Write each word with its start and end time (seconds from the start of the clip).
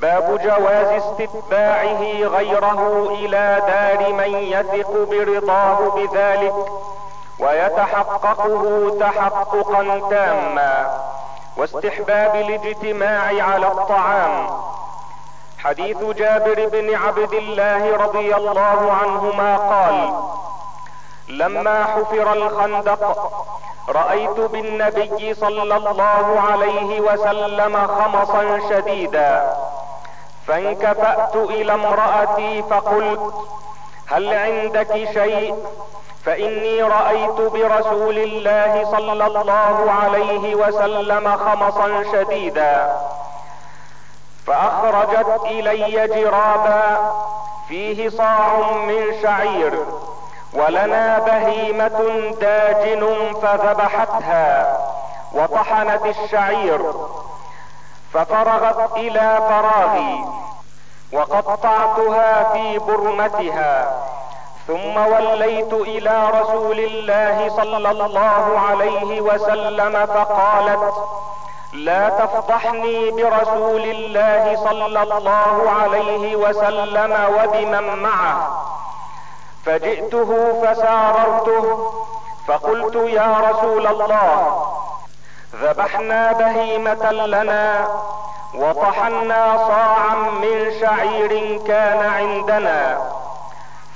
باب 0.00 0.40
جواز 0.42 1.02
استتباعه 1.02 2.02
غيره 2.24 3.08
إلى 3.10 3.62
دار 3.66 4.12
من 4.12 4.34
يثق 4.34 4.90
برضاه 5.10 5.78
بذلك 5.96 6.54
ويتحققه 7.38 8.96
تحققا 9.00 10.08
تاما 10.10 11.00
واستحباب 11.56 12.34
الاجتماع 12.36 13.44
على 13.44 13.66
الطعام. 13.66 14.46
حديث 15.58 16.04
جابر 16.04 16.68
بن 16.68 16.94
عبد 16.94 17.32
الله 17.32 17.96
رضي 17.96 18.36
الله 18.36 18.92
عنهما 19.02 19.56
قال 19.56 20.12
لما 21.28 21.84
حفر 21.84 22.32
الخندق 22.32 23.32
رأيت 23.88 24.40
بالنبي 24.40 25.34
صلى 25.34 25.62
الله 25.62 26.40
عليه 26.50 27.00
وسلم 27.00 27.86
خمصا 27.86 28.58
شديدا 28.70 29.54
فانكفأت 30.50 31.36
إلى 31.36 31.74
امرأتي 31.74 32.62
فقلت 32.62 33.34
هل 34.06 34.34
عندك 34.34 34.94
شيء؟ 35.12 35.54
فإني 36.24 36.82
رأيت 36.82 37.40
برسول 37.40 38.18
الله 38.18 38.84
صلى 38.90 39.12
الله 39.12 39.92
عليه 40.02 40.54
وسلم 40.54 41.36
خمصا 41.36 42.04
شديدا 42.12 42.96
فأخرجت 44.46 45.40
إلي 45.44 46.08
جرابا 46.08 47.12
فيه 47.68 48.08
صاع 48.08 48.72
من 48.72 49.22
شعير 49.22 49.84
ولنا 50.54 51.18
بهيمة 51.18 52.30
داجن 52.40 53.32
فذبحتها 53.42 54.78
وطحنت 55.34 56.06
الشعير 56.06 56.80
ففرغت 58.12 58.96
إلى 58.96 59.38
فراغي 59.48 60.24
وقطعتها 61.12 62.52
في 62.52 62.78
برمتها 62.78 64.02
ثم 64.66 64.96
وليت 64.96 65.72
إلى 65.72 66.30
رسول 66.40 66.78
الله 66.80 67.48
صلى 67.56 67.90
الله 67.90 68.60
عليه 68.68 69.20
وسلم 69.20 70.06
فقالت 70.06 70.94
لا 71.72 72.08
تفضحني 72.08 73.10
برسول 73.10 73.80
الله 73.80 74.56
صلى 74.64 74.86
الله 74.86 75.70
عليه 75.82 76.36
وسلم 76.36 77.12
وبمن 77.38 78.02
معه. 78.02 78.64
فجئته 79.66 80.62
فساررته 80.62 81.92
فقلت 82.46 82.94
يا 82.94 83.36
رسول 83.50 83.86
الله 83.86 84.62
ذبحنا 85.54 86.32
بهيمة 86.32 87.12
لنا 87.12 87.88
وطحنا 88.54 89.56
صاعا 89.56 90.14
من 90.14 90.72
شعير 90.80 91.60
كان 91.66 92.06
عندنا. 92.06 92.98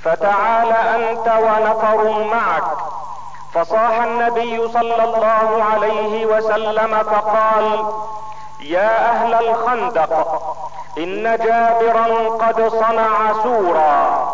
فتعال 0.03 0.71
أنت 0.71 1.27
ونفر 1.27 2.23
معك. 2.23 2.63
فصاح 3.53 4.01
النبي 4.01 4.67
صلى 4.67 5.03
الله 5.03 5.63
عليه 5.73 6.25
وسلم 6.25 7.03
فقال 7.03 7.85
يا 8.61 9.11
أهل 9.11 9.33
الخندق 9.33 10.41
إن 10.97 11.37
جابرا 11.37 12.29
قد 12.29 12.67
صنع 12.67 13.33
سورا. 13.43 14.25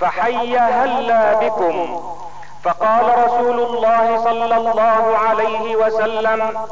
فحي 0.00 0.58
هلا 0.58 1.34
بكم 1.34 2.02
فقال 2.64 3.24
رسول 3.24 3.60
الله 3.60 4.24
صلى 4.24 4.56
الله 4.56 5.18
عليه 5.28 5.76
وسلم 5.76 6.66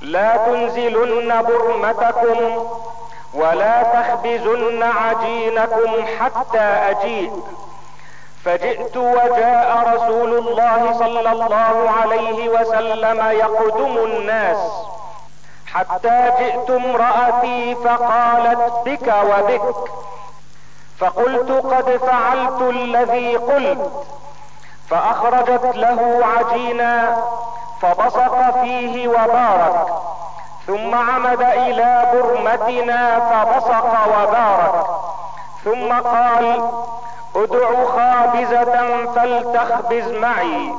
لا 0.00 0.36
تنزلن 0.36 1.42
برمتكم 1.42 2.38
ولا 3.34 3.82
تخبزن 3.82 4.82
عجينكم 4.82 5.90
حتى 6.18 6.58
أجيء. 6.60 7.42
فجئت 8.44 8.96
وجاء 8.96 9.94
رسول 9.94 10.38
الله 10.38 10.92
صلى 10.98 11.32
الله 11.32 11.90
عليه 12.00 12.48
وسلم 12.48 13.20
يقدم 13.30 13.96
الناس. 14.04 14.58
حتى 15.66 16.30
جئت 16.38 16.70
امرأتي 16.70 17.74
فقالت 17.74 18.72
بك 18.86 19.14
وبك. 19.30 19.74
فقلت 20.98 21.50
قد 21.50 21.96
فعلت 21.96 22.62
الذي 22.62 23.36
قلت. 23.36 23.92
فأخرجت 24.90 25.76
له 25.76 26.20
عجينا 26.26 27.16
فبصق 27.82 28.60
فيه 28.62 29.08
وبارك 29.08 29.86
ثم 30.66 30.94
عمد 30.94 31.42
إلى 31.42 32.10
برمتنا 32.12 33.20
فبصق 33.20 33.86
وبارك 34.08 34.86
ثم 35.64 35.92
قال 35.92 36.68
ادع 37.36 37.84
خابزة 37.84 39.04
فلتخبز 39.14 40.12
معي 40.12 40.74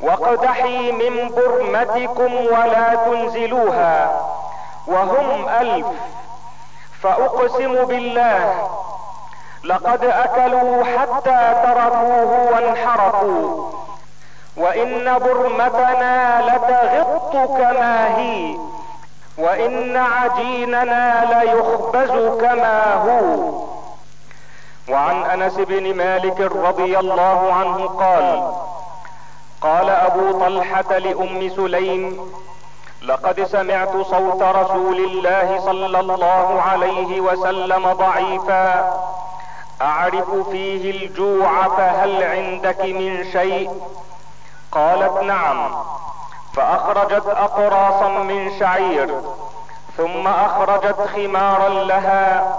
واقدحي 0.00 0.92
من 0.92 1.28
برمتكم 1.28 2.34
ولا 2.34 2.94
تنزلوها 2.94 4.10
وهم 4.86 5.48
ألف 5.48 5.86
فأقسم 7.02 7.84
بالله 7.84 8.68
لقد 9.64 10.04
أكلوا 10.04 10.84
حتى 10.84 11.54
تركوه 11.64 12.52
وانحرفوا. 12.52 13.70
وإن 14.56 15.18
برمتنا 15.18 16.42
لتغط 16.46 17.32
كما 17.32 18.18
هي. 18.18 18.56
وإن 19.38 19.96
عجيننا 19.96 21.24
ليخبز 21.24 22.40
كما 22.40 22.94
هو. 22.94 23.58
وعن 24.88 25.22
أنس 25.22 25.54
بن 25.54 25.96
مالك 25.96 26.40
رضي 26.40 26.98
الله 26.98 27.52
عنه 27.52 27.86
قال 27.86 28.52
قال 29.60 29.90
أبو 29.90 30.32
طلحة 30.40 30.98
لأم 30.98 31.48
سليم 31.56 32.30
لقد 33.02 33.44
سمعت 33.44 33.96
صوت 33.96 34.42
رسول 34.42 34.96
الله 34.96 35.60
صلى 35.64 36.00
الله 36.00 36.62
عليه 36.62 37.20
وسلم 37.20 37.92
ضعيفا. 37.92 38.94
أعرف 39.82 40.30
فيه 40.50 40.90
الجوع 40.90 41.68
فهل 41.68 42.22
عندك 42.22 42.80
من 42.80 43.32
شيء؟ 43.32 43.70
قالت 44.72 45.22
نعم. 45.22 45.70
فأخرجت 46.54 47.26
اقراصا 47.26 48.08
من 48.08 48.58
شعير 48.58 49.20
ثم 49.96 50.28
أخرجت 50.28 51.00
خمارا 51.14 51.68
لها 51.68 52.56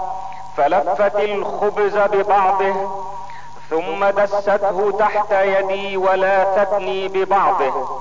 فلفت 0.56 1.16
الخبز 1.16 1.96
ببعضه 1.96 2.74
ثم 3.70 4.04
دسته 4.04 4.92
تحت 4.98 5.32
يدي 5.32 5.96
ولاثتني 5.96 7.08
ببعضه. 7.08 8.00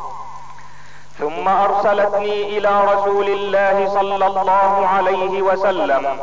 ثم 1.19 1.47
أرسلتني 1.47 2.57
إلى 2.57 2.81
رسول 2.94 3.28
الله 3.30 3.90
صلى 3.94 4.25
الله 4.25 4.88
عليه 4.88 5.41
وسلم. 5.41 6.19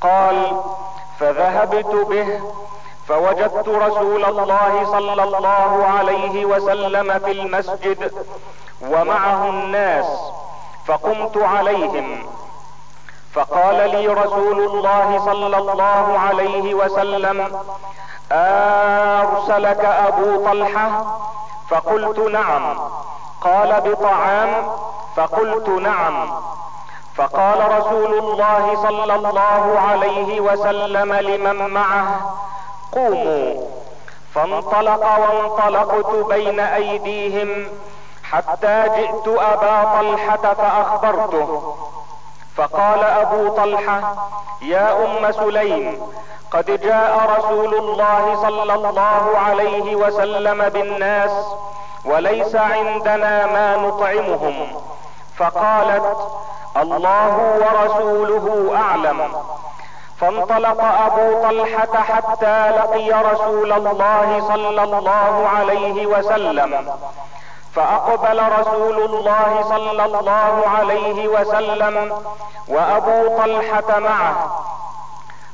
قال 0.00 0.60
فذهبت 1.24 1.86
به 2.08 2.40
فوجدت 3.08 3.68
رسول 3.68 4.24
الله 4.24 4.84
صلى 4.84 5.22
الله 5.22 5.86
عليه 5.98 6.44
وسلم 6.44 7.18
في 7.18 7.30
المسجد 7.32 8.12
ومعه 8.82 9.48
الناس 9.48 10.06
فقمت 10.86 11.36
عليهم. 11.36 12.26
فقال 13.34 13.90
لي 13.90 14.06
رسول 14.08 14.60
الله 14.60 15.22
صلى 15.24 15.56
الله 15.56 16.18
عليه 16.18 16.74
وسلم 16.74 17.64
أرسلك 18.32 19.84
أبو 19.84 20.44
طلحة؟ 20.44 21.04
فقلت 21.70 22.18
نعم. 22.18 22.78
قال 23.40 23.80
بطعام؟ 23.80 24.68
فقلت 25.16 25.68
نعم. 25.68 26.30
فقال 27.16 27.78
رسول 27.78 28.18
الله 28.18 28.76
صلى 28.82 29.14
الله 29.14 29.78
عليه 29.88 30.40
وسلم 30.40 31.12
لمن 31.12 31.66
معه 31.70 32.34
قوموا. 32.92 33.54
فانطلق 34.34 35.18
وانطلقت 35.18 36.14
بين 36.28 36.60
أيديهم 36.60 37.68
حتى 38.22 38.84
جئت 38.96 39.28
أبا 39.28 40.00
طلحة 40.00 40.54
فأخبرته. 40.54 41.74
فقال 42.56 43.04
أبو 43.04 43.48
طلحة 43.48 44.14
يا 44.62 45.04
أم 45.04 45.32
سليم 45.32 46.02
قد 46.50 46.80
جاء 46.80 47.38
رسول 47.38 47.74
الله 47.74 48.42
صلى 48.42 48.74
الله 48.74 49.38
عليه 49.46 49.96
وسلم 49.96 50.68
بالناس 50.68 51.30
وليس 52.04 52.56
عندنا 52.56 53.46
ما 53.46 53.76
نطعمهم. 53.76 54.66
فقالت 55.36 56.16
الله 56.76 57.34
ورسوله 57.62 58.76
أعلم. 58.76 59.32
فانطلق 60.20 60.84
أبو 60.84 61.42
طلحة 61.42 62.02
حتى 62.02 62.70
لقي 62.70 63.10
رسول 63.32 63.72
الله 63.72 64.42
صلى 64.48 64.82
الله 64.82 65.48
عليه 65.56 66.06
وسلم. 66.06 66.90
فأقبل 67.74 68.42
رسول 68.60 69.04
الله 69.04 69.64
صلى 69.68 70.04
الله 70.04 70.64
عليه 70.78 71.28
وسلم 71.28 72.22
وأبو 72.68 73.38
طلحة 73.42 73.98
معه. 73.98 74.34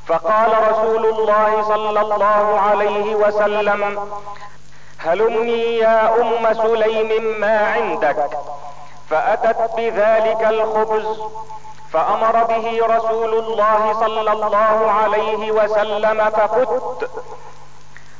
فقال 0.06 0.70
رسول 0.70 1.06
الله 1.06 1.62
صلى 1.62 2.00
الله 2.00 2.60
عليه 2.60 3.14
وسلم 3.14 4.08
هلمي 4.98 5.62
يا 5.78 6.20
أم 6.20 6.54
سليم 6.54 7.40
ما 7.40 7.72
عندك. 7.74 8.30
فأتت 9.10 9.70
بذلك 9.76 10.42
الخبز 10.42 11.20
فأمر 11.92 12.44
به 12.44 12.86
رسول 12.96 13.34
الله 13.34 13.92
صلى 14.00 14.32
الله 14.32 14.90
عليه 14.90 15.52
وسلم 15.52 16.30
ففت 16.30 17.10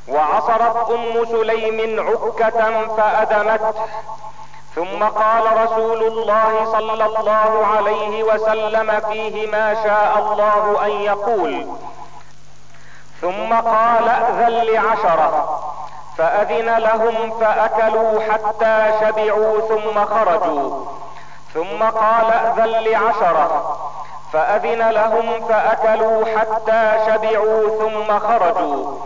وعصرت 0.07 0.91
أم 0.91 1.25
سليم 1.25 1.99
عكة 1.99 2.87
فأدمته. 2.97 3.73
ثم 4.75 5.03
قال 5.03 5.63
رسول 5.65 6.03
الله 6.03 6.71
صلى 6.71 7.05
الله 7.05 7.65
عليه 7.65 8.23
وسلم 8.23 8.99
فيه 8.99 9.51
ما 9.51 9.73
شاء 9.83 10.17
الله 10.19 10.85
أن 10.85 10.91
يقول. 10.91 11.67
ثم 13.21 13.53
قال 13.53 14.09
اذن 14.09 14.49
لعشرة. 14.49 15.63
فأذن 16.21 16.77
لهم 16.77 17.39
فأكلوا 17.39 18.19
حتى 18.31 18.91
شبعوا 19.01 19.59
ثم 19.59 20.05
خرجوا. 20.05 20.85
ثم 21.53 21.83
قال 21.83 22.31
أذن 22.31 22.69
لعشرة. 22.69 23.77
فأذن 24.33 24.89
لهم 24.89 25.47
فأكلوا 25.47 26.25
حتى 26.25 26.93
شبعوا 27.07 27.79
ثم 27.79 28.19
خرجوا. 28.19 28.97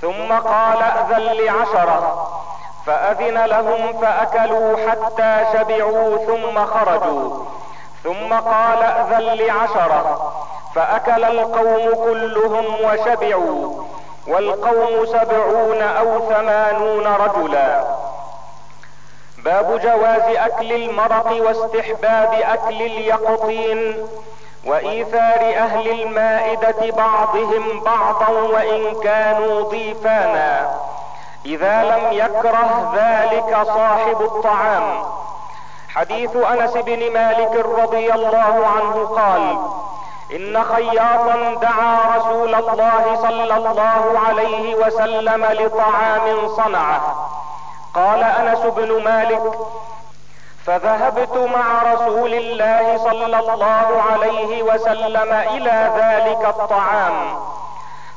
ثم 0.00 0.32
قال 0.32 0.82
أذن 0.82 1.22
لعشرة. 1.22 2.28
فأذن 2.86 3.44
لهم 3.44 4.00
فأكلوا 4.00 4.76
حتى 4.90 5.44
شبعوا 5.52 6.16
ثم 6.16 6.66
خرجوا. 6.66 7.44
ثم 8.04 8.34
قال 8.34 8.82
أذن 8.82 9.44
لعشرة. 9.44 10.32
فأكل 10.74 11.24
القوم 11.24 11.94
كلهم 12.04 12.64
وشبعوا. 12.84 13.84
والقوم 14.28 15.06
سبعون 15.06 15.82
أو 15.82 16.28
ثمانون 16.28 17.06
رجلا. 17.06 17.84
باب 19.44 19.80
جواز 19.80 20.36
أكل 20.36 20.72
المرق 20.72 21.32
واستحباب 21.46 22.32
أكل 22.32 22.82
اليقطين 22.82 24.08
وإيثار 24.66 25.54
أهل 25.56 26.02
المائدة 26.02 26.90
بعضهم 26.96 27.80
بعضا 27.80 28.28
وإن 28.28 29.00
كانوا 29.00 29.62
ضيفانا. 29.62 30.70
إذا 31.46 31.82
لم 31.82 32.12
يكره 32.12 32.92
ذلك 32.94 33.66
صاحب 33.66 34.22
الطعام. 34.22 35.02
حديث 35.88 36.36
أنس 36.36 36.72
بن 36.76 37.12
مالك 37.12 37.66
رضي 37.66 38.12
الله 38.12 38.66
عنه 38.66 39.06
قال 39.06 39.58
إن 40.36 40.64
خياطا 40.64 41.54
دعا 41.62 42.16
رسول 42.16 42.54
الله 42.54 43.16
صلى 43.22 43.56
الله 43.56 44.18
عليه 44.26 44.74
وسلم 44.74 45.44
لطعام 45.44 46.48
صنعه. 46.48 47.30
قال 47.94 48.22
أنس 48.22 48.58
بن 48.58 49.04
مالك 49.04 49.52
فذهبت 50.66 51.36
مع 51.36 51.92
رسول 51.92 52.34
الله 52.34 52.98
صلى 52.98 53.38
الله 53.38 54.02
عليه 54.12 54.62
وسلم 54.62 55.32
إلى 55.32 55.90
ذلك 55.96 56.44
الطعام 56.48 57.38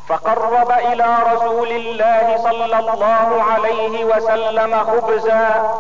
فقرب 0.07 0.71
إلى 0.71 1.18
رسول 1.33 1.68
الله 1.68 2.38
صلى 2.44 2.80
الله 2.80 3.44
عليه 3.54 4.06
وسلم 4.06 4.83
خبزا 4.83 5.74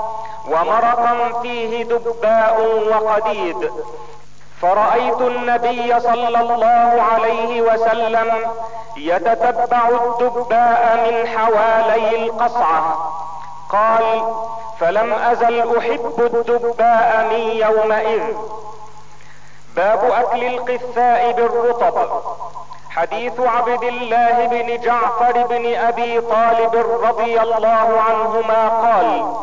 ومرقا 0.47 1.41
فيه 1.41 1.83
دباء 1.83 2.83
وقديد. 2.91 3.71
فرأيت 4.63 5.21
النبي 5.21 5.99
صلى 5.99 6.39
الله 6.39 7.01
عليه 7.13 7.61
وسلم 7.61 8.29
يتتبع 8.97 9.87
الدباء 9.89 11.11
من 11.11 11.27
حوالي 11.27 12.25
القصعة. 12.25 13.11
قال 13.69 14.33
فلم 14.79 15.13
أزل 15.13 15.77
أحب 15.77 16.13
الدباء 16.17 17.27
من 17.31 17.39
يومئذ. 17.39 18.23
باب 19.75 20.11
أكل 20.11 20.43
القثاء 20.43 21.31
بالرطب. 21.31 22.09
حديث 22.89 23.39
عبد 23.39 23.83
الله 23.83 24.47
بن 24.47 24.81
جعفر 24.81 25.47
بن 25.49 25.75
أبي 25.75 26.21
طالب 26.21 26.75
رضي 27.03 27.41
الله 27.41 28.01
عنهما 28.09 28.67
قال 28.67 29.35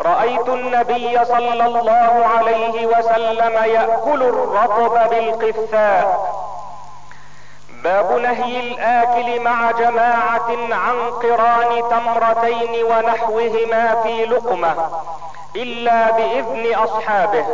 رأيت 0.00 0.48
النبي 0.48 1.24
صلى 1.24 1.66
الله 1.66 2.26
عليه 2.36 2.86
وسلم 2.86 3.52
يأكل 3.64 4.22
الرطب 4.22 5.10
بالقثاء 5.10 6.36
باب 7.84 8.12
نهي 8.12 8.60
الآكل 8.60 9.40
مع 9.40 9.70
جماعة 9.70 10.50
عن 10.70 11.10
قران 11.10 11.82
تمرتين 11.90 12.84
ونحوهما 12.84 14.02
في 14.02 14.24
لقمة 14.24 14.74
إلا 15.56 16.10
بإذن 16.10 16.74
أصحابه. 16.74 17.46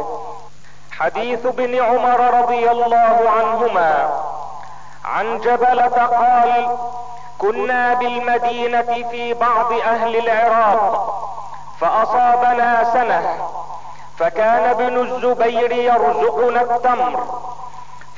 حديث 0.98 1.46
ابن 1.46 1.82
عمر 1.82 2.40
رضي 2.40 2.70
الله 2.70 3.30
عنهما. 3.38 4.10
عن 5.04 5.38
جبلة 5.40 6.06
قال 6.06 6.76
كنا 7.38 7.94
بالمدينة 7.94 9.08
في 9.10 9.34
بعض 9.34 9.72
أهل 9.72 10.16
العراق. 10.16 11.11
فأصابنا 11.82 12.84
سنة. 12.92 13.48
فكان 14.18 14.70
ابن 14.70 14.98
الزبير 14.98 15.72
يرزقنا 15.72 16.60
التمر. 16.60 17.42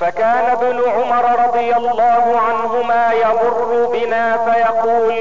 فكان 0.00 0.50
ابن 0.50 0.82
عمر 0.90 1.46
رضي 1.46 1.76
الله 1.76 2.40
عنهما 2.48 3.12
يمر 3.12 3.88
بنا 3.92 4.36
فيقول 4.36 5.12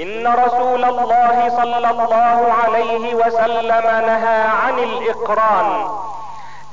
إن 0.00 0.26
رسول 0.26 0.84
الله 0.84 1.48
صلى 1.56 1.90
الله 1.90 2.52
عليه 2.64 3.14
وسلم 3.14 3.84
نهى 4.06 4.40
عن 4.64 4.78
الإقران 4.78 5.88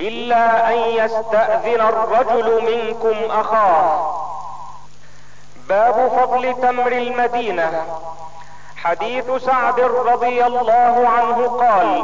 إلا 0.02 0.74
أن 0.74 0.78
يستأذن 0.78 1.82
الرجل 1.82 2.48
منكم 2.72 3.32
أخاه. 3.40 4.14
باب 5.70 6.12
فضل 6.18 6.56
تمر 6.62 6.92
المدينة. 6.92 7.84
حديث 8.84 9.32
سعد 9.46 9.80
رضي 9.80 10.46
الله 10.46 11.08
عنه 11.18 11.48
قال 11.48 12.04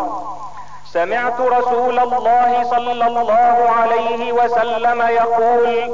سمعت 0.93 1.39
رسول 1.39 1.99
الله 1.99 2.63
صلى 2.63 3.07
الله 3.07 3.69
عليه 3.79 4.31
وسلم 4.33 5.01
يقول 5.01 5.91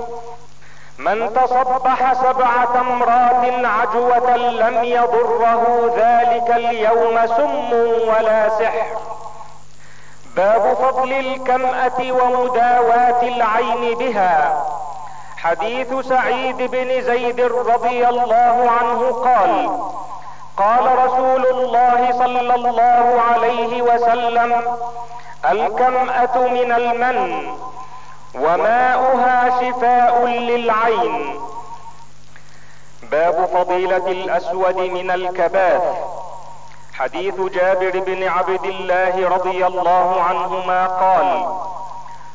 من 0.97 1.33
تصبح 1.33 2.13
سبع 2.13 2.65
تمرات 2.73 3.65
عجوة 3.65 4.37
لم 4.37 4.83
يضره 4.83 5.93
ذلك 5.97 6.51
اليوم 6.51 7.27
سم 7.27 7.73
ولا 8.07 8.49
سحر. 8.49 8.85
باب 10.35 10.73
فضل 10.73 11.13
الكمأة 11.13 11.99
ومداواة 12.11 13.21
العين 13.21 13.97
بها. 13.97 14.63
حديث 15.37 15.93
سعيد 15.93 16.57
بن 16.57 17.01
زيد 17.01 17.41
رضي 17.41 18.07
الله 18.07 18.71
عنه 18.79 19.11
قال 19.11 19.69
قال 20.57 21.05
رسول 21.05 21.45
الله 21.45 22.11
صلى 22.11 22.55
الله 22.55 23.21
عليه 23.21 23.81
وسلم 23.81 24.61
الكمأة 25.51 26.37
من 26.47 26.71
المن 26.71 27.47
وماؤها 28.35 29.61
شفاء 29.61 30.25
للعين. 30.25 31.39
باب 33.11 33.45
فضيلة 33.53 34.07
الأسود 34.07 34.77
من 34.77 35.11
الكباث. 35.11 35.81
حديث 36.93 37.41
جابر 37.41 37.99
بن 37.99 38.27
عبد 38.27 38.65
الله 38.65 39.29
رضي 39.29 39.65
الله 39.65 40.21
عنهما 40.21 40.87
قال 40.87 41.45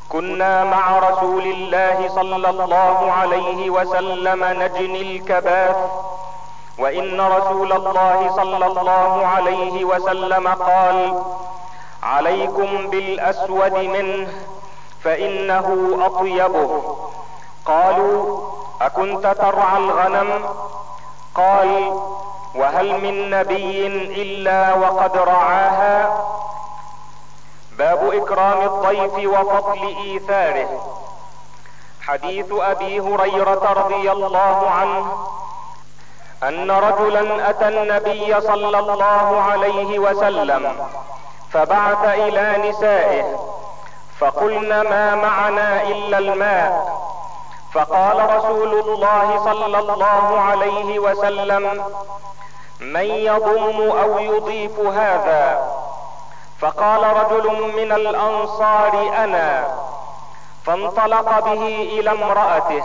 كنا 0.09 0.63
مع 0.63 0.99
رسول 0.99 1.43
الله 1.43 2.09
صلى 2.15 2.35
الله 2.49 3.11
عليه 3.11 3.69
وسلم 3.69 4.43
نجني 4.45 5.01
الكباث. 5.01 5.75
وإن 6.79 7.21
رسول 7.21 7.73
الله 7.73 8.31
صلى 8.35 8.65
الله 8.65 9.25
عليه 9.27 9.85
وسلم 9.85 10.47
قال 10.47 11.23
عليكم 12.03 12.89
بالأسود 12.89 13.73
منه 13.73 14.27
فإنه 15.03 15.97
اطيبه 16.05 16.83
قالوا 17.65 18.39
أكنت 18.81 19.27
ترعى 19.27 19.77
الغنم؟ 19.77 20.45
قال 21.35 21.99
وهل 22.55 23.01
من 23.01 23.29
نبي 23.29 23.87
إلا 24.21 24.73
وقد 24.73 25.17
رعاها؟ 25.17 26.23
باب 27.77 28.13
إكرام 28.13 28.61
الضيف 28.61 29.29
وفضل 29.39 29.95
إيثاره. 30.03 30.69
حديث 32.01 32.45
أبي 32.51 32.99
هريرة 32.99 33.73
رضي 33.73 34.11
الله 34.11 34.69
عنه 34.69 35.05
أن 36.43 36.71
رجلا 36.71 37.49
أتى 37.49 37.67
النبي 37.67 38.41
صلى 38.41 38.79
الله 38.79 39.41
عليه 39.41 39.99
وسلم 39.99 40.87
فبعث 41.51 42.05
إلى 42.05 42.69
نسائه 42.69 43.39
فقلن 44.19 44.81
ما 44.81 45.15
معنا 45.15 45.81
إلا 45.83 46.17
الماء. 46.17 46.99
فقال 47.73 48.35
رسول 48.35 48.79
الله 48.79 49.43
صلى 49.45 49.79
الله 49.79 50.39
عليه 50.39 50.99
وسلم 50.99 51.83
من 52.79 53.05
يضم 53.05 53.91
أو 53.91 54.19
يضيف 54.19 54.79
هذا؟ 54.79 55.71
فقال 56.59 57.03
رجل 57.03 57.73
من 57.75 57.91
الأنصار 57.91 59.11
أنا. 59.23 59.67
فانطلق 60.65 61.39
به 61.39 61.63
إلى 61.99 62.11
امرأته 62.11 62.83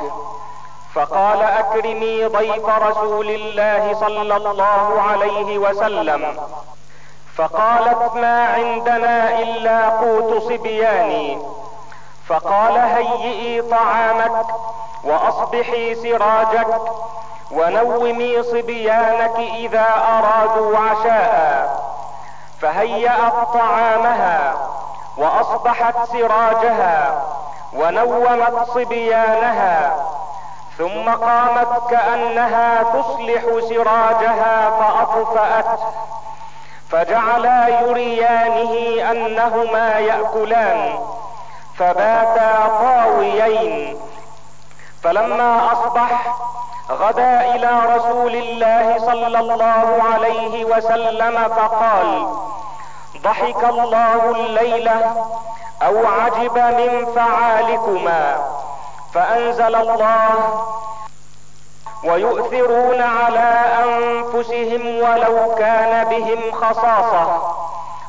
فقال 0.94 1.42
أكرمي 1.42 2.24
ضيف 2.24 2.68
رسول 2.68 3.30
الله 3.30 3.94
صلى 3.94 4.36
الله 4.36 5.02
عليه 5.10 5.58
وسلم. 5.58 6.36
فقالت 7.36 8.14
ما 8.14 8.44
عندنا 8.46 9.38
إلا 9.38 9.88
قوت 9.88 10.42
صبياني. 10.42 11.38
فقال 12.28 12.78
هيئي 12.78 13.62
طعامك 13.62 14.46
وأصبحي 15.04 15.94
سراجك 15.94 16.80
ونومي 17.50 18.42
صبيانك 18.42 19.36
إذا 19.38 19.86
أرادوا 20.18 20.78
عشاء. 20.78 21.84
فهيأت 22.60 23.32
طعامها 23.54 24.54
وأصبحت 25.16 25.94
سراجها 26.12 27.22
ونومت 27.72 28.68
صبيانها 28.74 29.96
ثم 30.78 31.10
قامت 31.10 31.90
كأنها 31.90 32.82
تصلح 32.82 33.42
سراجها 33.68 34.70
فاطفاته 34.70 35.78
فجعلا 36.90 37.68
يريانه 37.80 38.74
أنهما 39.10 39.98
يأكلان 39.98 40.98
فباتا 41.78 42.66
طاويين. 42.80 43.96
فلما 45.02 45.72
أصبح 45.72 46.36
غدا 46.90 47.40
إلى 47.54 47.96
رسول 47.96 48.34
الله 48.34 48.98
صلى 48.98 49.26
الله 49.26 50.02
عليه 50.14 50.64
وسلم 50.64 51.48
فقال 51.48 52.26
ضحك 53.22 53.64
الله 53.64 54.30
الليلة 54.30 55.26
أو 55.82 56.06
عجب 56.06 56.58
من 56.58 57.12
فعالكما. 57.14 58.36
فأنزل 59.14 59.75
الله 59.75 60.64
ويؤثرون 62.04 63.02
على 63.02 63.64
أنفسهم 63.85 64.87
ولو 64.87 65.54
كان 65.54 66.04
بهم 66.04 66.52
خصاصة. 66.52 67.54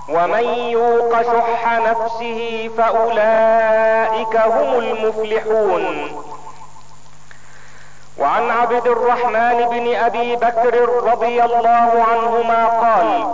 ومن 0.09 0.43
يوق 0.43 1.21
شح 1.21 1.79
نفسه 1.79 2.69
فأولئك 2.77 4.37
هم 4.37 4.79
المفلحون. 4.79 6.11
وعن 8.19 8.51
عبد 8.51 8.87
الرحمن 8.87 9.67
بن 9.69 9.95
أبي 9.95 10.35
بكر 10.35 10.89
رضي 11.03 11.43
الله 11.43 12.05
عنهما 12.11 12.65
قال 12.65 13.27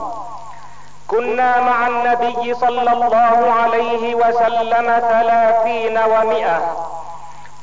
كنا 1.07 1.59
مع 1.59 1.87
النبي 1.87 2.53
صلى 2.53 2.93
الله 2.93 3.53
عليه 3.61 4.15
وسلم 4.15 4.99
ثلاثين 4.99 5.97
ومئة. 5.97 6.91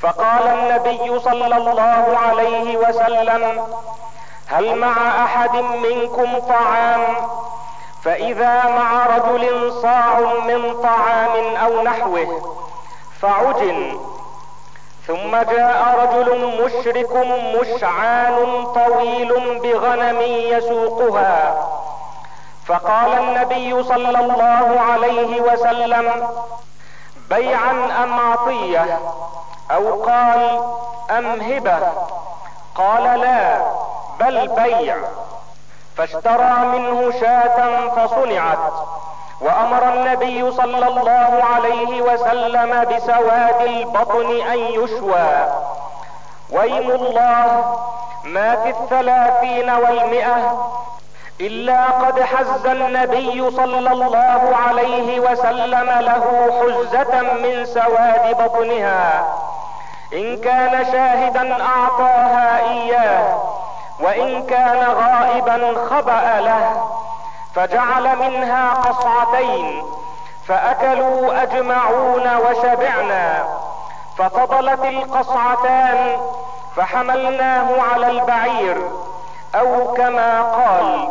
فقال 0.02 0.48
النبي 0.48 1.18
صلى 1.18 1.56
الله 1.56 2.18
عليه 2.26 2.76
وسلم 2.76 3.64
هل 4.46 4.78
مع 4.78 5.24
أحد 5.24 5.56
منكم 5.56 6.38
طعام؟ 6.38 7.16
فإذا 8.02 8.64
مع 8.68 9.06
رجل 9.06 9.72
صاع 9.82 10.20
من 10.20 10.82
طعام 10.82 11.56
أو 11.56 11.82
نحوه 11.82 12.56
فعجن. 13.20 13.98
ثم 15.06 15.36
جاء 15.36 15.98
رجل 16.02 16.62
مشرك 16.64 17.12
مشعان 17.56 18.66
طويل 18.74 19.60
بغنم 19.62 20.20
يسوقها. 20.22 21.68
فقال 22.66 23.18
النبي 23.18 23.82
صلى 23.82 24.20
الله 24.20 24.80
عليه 24.80 25.40
وسلم 25.40 26.28
بيعا 27.30 28.04
أم 28.04 28.20
عطية؟ 28.20 28.98
أو 29.70 30.02
قال 30.02 30.60
أم 31.10 31.40
هبة؟ 31.40 31.78
قال 32.74 33.20
لا 33.20 33.58
بل 34.20 34.48
بيع. 34.48 34.96
فاشترى 35.96 36.52
منه 36.58 37.12
شاة 37.20 37.88
فصنعت 37.88 38.72
وأمر 39.40 39.94
النبي 39.94 40.52
صلى 40.52 40.88
الله 40.88 41.44
عليه 41.54 42.02
وسلم 42.02 42.84
بسواد 42.84 43.60
البطن 43.60 44.40
أن 44.40 44.58
يشوى. 44.58 45.48
ويم 46.50 46.90
الله 46.90 47.76
ما 48.24 48.56
في 48.56 48.70
الثلاثين 48.70 49.70
والمئة 49.70 50.68
إلا 51.40 51.84
قد 51.84 52.22
حز 52.22 52.66
النبي 52.66 53.50
صلى 53.50 53.92
الله 53.92 54.56
عليه 54.68 55.20
وسلم 55.20 55.90
له 55.90 56.24
حزة 56.60 57.22
من 57.22 57.66
سواد 57.66 58.36
بطنها. 58.42 59.24
إن 60.12 60.36
كان 60.36 60.84
شاهدا 60.92 61.64
أعطاها 61.64 62.70
إياه 62.70 63.38
وإن 64.00 64.46
كان 64.46 64.84
غائبا 64.90 65.88
خبأ 65.90 66.40
له 66.40 66.90
فجعل 67.54 68.16
منها 68.18 68.72
قصعتين 68.74 69.84
فأكلوا 70.46 71.42
أجمعون 71.42 72.36
وشبعنا 72.36 73.44
ففضلت 74.18 74.84
القصعتان 74.84 76.20
فحملناه 76.76 77.82
على 77.82 78.10
البعير 78.10 78.90
أو 79.54 79.94
كما 79.94 80.42
قال. 80.42 81.08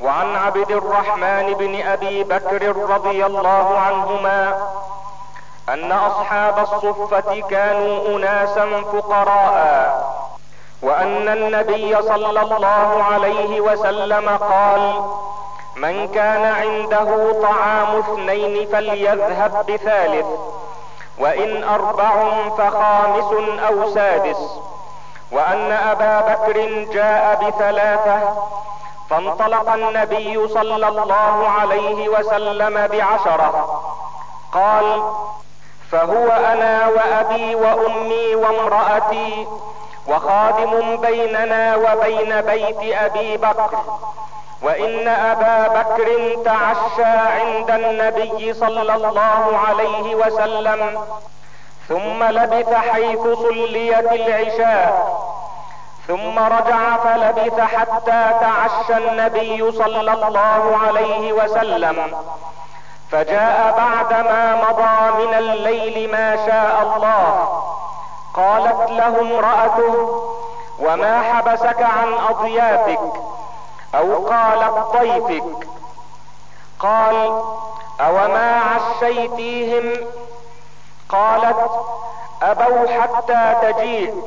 وعن 0.00 0.36
عبد 0.36 0.70
الرحمن 0.70 1.54
بن 1.54 1.82
أبي 1.86 2.24
بكر 2.24 2.76
رضي 2.76 3.26
الله 3.26 3.78
عنهما 3.78 4.54
أن 5.72 5.92
أصحاب 5.92 6.58
الصفة 6.58 7.40
كانوا 7.50 8.16
اناسا 8.18 8.82
فقراء 8.92 10.10
وأن 10.82 11.28
النبي 11.28 12.02
صلى 12.02 12.40
الله 12.40 13.02
عليه 13.12 13.60
وسلم 13.60 14.28
قال 14.28 15.02
من 15.76 16.08
كان 16.08 16.44
عنده 16.44 17.32
طعام 17.42 17.98
اثنين 17.98 18.66
فليذهب 18.72 19.66
بثالث 19.68 20.26
وإن 21.18 21.64
أربع 21.64 22.10
فخامس 22.58 23.32
أو 23.68 23.90
سادس 23.94 24.58
وأن 25.32 25.72
أبا 25.72 26.20
بكر 26.20 26.84
جاء 26.92 27.44
بثلاثة 27.50 28.20
فانطلق 29.10 29.72
النبي 29.72 30.48
صلى 30.48 30.88
الله 30.88 31.48
عليه 31.60 32.08
وسلم 32.08 32.86
بعشرة 32.86 33.80
قال 34.52 35.02
فهو 35.92 36.28
أنا 36.28 36.88
وأبي 36.88 37.54
وأمي 37.54 38.34
وامرأتي 38.34 39.46
وخادم 40.08 40.96
بيننا 40.96 41.76
وبين 41.76 42.40
بيت 42.40 42.94
أبي 42.94 43.36
بكر. 43.36 43.84
وإن 44.62 45.08
أبا 45.08 45.68
بكر 45.68 46.36
تعشى 46.44 47.18
عند 47.40 47.70
النبي 47.70 48.54
صلى 48.54 48.94
الله 48.94 49.58
عليه 49.68 50.14
وسلم 50.14 51.00
ثم 51.88 52.24
لبث 52.24 52.74
حيث 52.74 53.22
صليت 53.22 54.12
العشاء 54.12 55.20
ثم 56.08 56.38
رجع 56.38 56.96
فلبث 57.04 57.60
حتى 57.60 58.30
تعشى 58.40 58.96
النبي 58.96 59.72
صلى 59.72 60.12
الله 60.12 60.78
عليه 60.86 61.32
وسلم. 61.32 62.14
فجاء 63.10 63.74
بعدما 63.76 64.54
مضى 64.54 65.26
من 65.26 65.34
الليل 65.34 66.12
ما 66.12 66.36
شاء 66.36 66.82
الله. 66.82 67.48
قالت 68.34 68.90
له 68.90 69.20
امرأته 69.20 70.22
وما 70.78 71.22
حبسك 71.22 71.82
عن 71.82 72.12
أضيافك 72.30 73.00
أو 73.94 74.26
قالت 74.26 74.96
ضيفك 74.96 75.68
قال 76.78 77.42
أوما 78.00 78.60
عشيتيهم؟ 78.60 80.06
قالت 81.08 81.70
أبوا 82.42 82.86
حتى 83.02 83.54
تجيء 83.62 84.22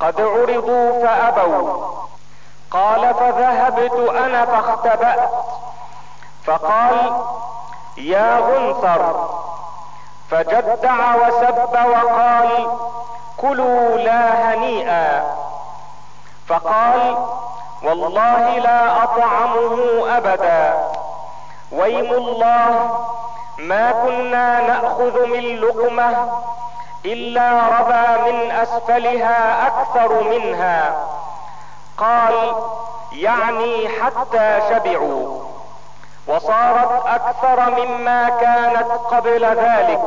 قد 0.00 0.20
عرضوا 0.20 1.06
فأبوا. 1.06 1.86
قال 2.70 3.14
فذهبت 3.14 4.14
أنا 4.16 4.44
فاختبأت. 4.44 5.30
فقال 6.44 7.24
يا 7.96 8.38
غنثر 8.38 9.28
فجدع 10.30 11.14
وسب 11.14 11.58
وقال 11.74 12.68
كلوا 13.36 13.96
لا 13.96 14.54
هنيئا. 14.54 15.34
فقال 16.48 17.16
والله 17.82 18.58
لا 18.58 19.02
أطعمه 19.02 20.04
أبدا. 20.16 20.74
ويم 21.72 22.12
الله 22.12 22.98
ما 23.58 23.92
كنا 23.92 24.60
نأخذ 24.60 25.26
من 25.26 25.56
لقمة 25.60 26.32
إلا 27.04 27.50
ربى 27.52 28.32
من 28.32 28.50
أسفلها 28.50 29.66
أكثر 29.66 30.22
منها. 30.22 30.96
قال 31.98 32.54
يعني 33.12 33.88
حتى 33.88 34.60
شبعوا. 34.70 35.43
وصارت 36.28 37.06
أكثر 37.06 37.70
مما 37.70 38.28
كانت 38.28 38.90
قبل 39.10 39.44
ذلك. 39.44 40.00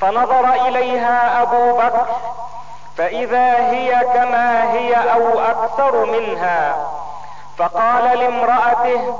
فنظر 0.00 0.52
إليها 0.54 1.42
أبو 1.42 1.78
بكر 1.78 2.06
فإذا 2.96 3.70
هي 3.70 4.00
كما 4.14 4.72
هي 4.72 4.94
أو 4.94 5.40
أكثر 5.40 6.04
منها 6.04 6.76
فقال 7.58 8.18
لامرأته 8.18 9.18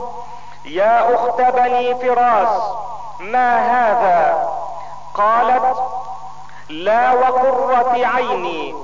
يا 0.65 1.15
أخت 1.15 1.41
بني 1.41 1.95
فراس 1.95 2.63
ما 3.21 3.59
هذا؟ 3.59 4.49
قالت 5.15 5.77
لا 6.69 7.13
وقرة 7.13 8.07
عيني 8.07 8.75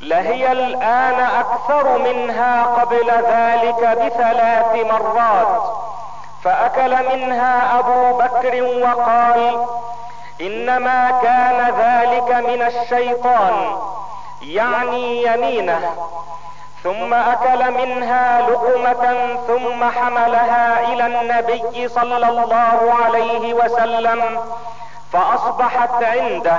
لهي 0.00 0.52
الآن 0.52 1.20
أكثر 1.20 1.98
منها 1.98 2.64
قبل 2.64 3.10
ذلك 3.10 3.98
بثلاث 3.98 4.86
مرات. 4.86 5.62
فأكل 6.44 7.16
منها 7.16 7.78
أبو 7.78 8.18
بكر 8.18 8.62
وقال 8.62 9.66
إنما 10.40 11.20
كان 11.22 11.74
ذلك 11.78 12.34
من 12.48 12.62
الشيطان 12.62 13.76
يعني 14.42 15.22
يمينه 15.22 15.90
ثم 16.82 17.14
أكل 17.14 17.70
منها 17.70 18.40
لقمة 18.40 19.36
ثم 19.46 19.90
حملها 19.90 20.92
إلى 20.92 21.06
النبي 21.06 21.88
صلى 21.88 22.16
الله 22.16 22.94
عليه 23.04 23.54
وسلم 23.54 24.40
فأصبحت 25.12 26.02
عنده. 26.02 26.58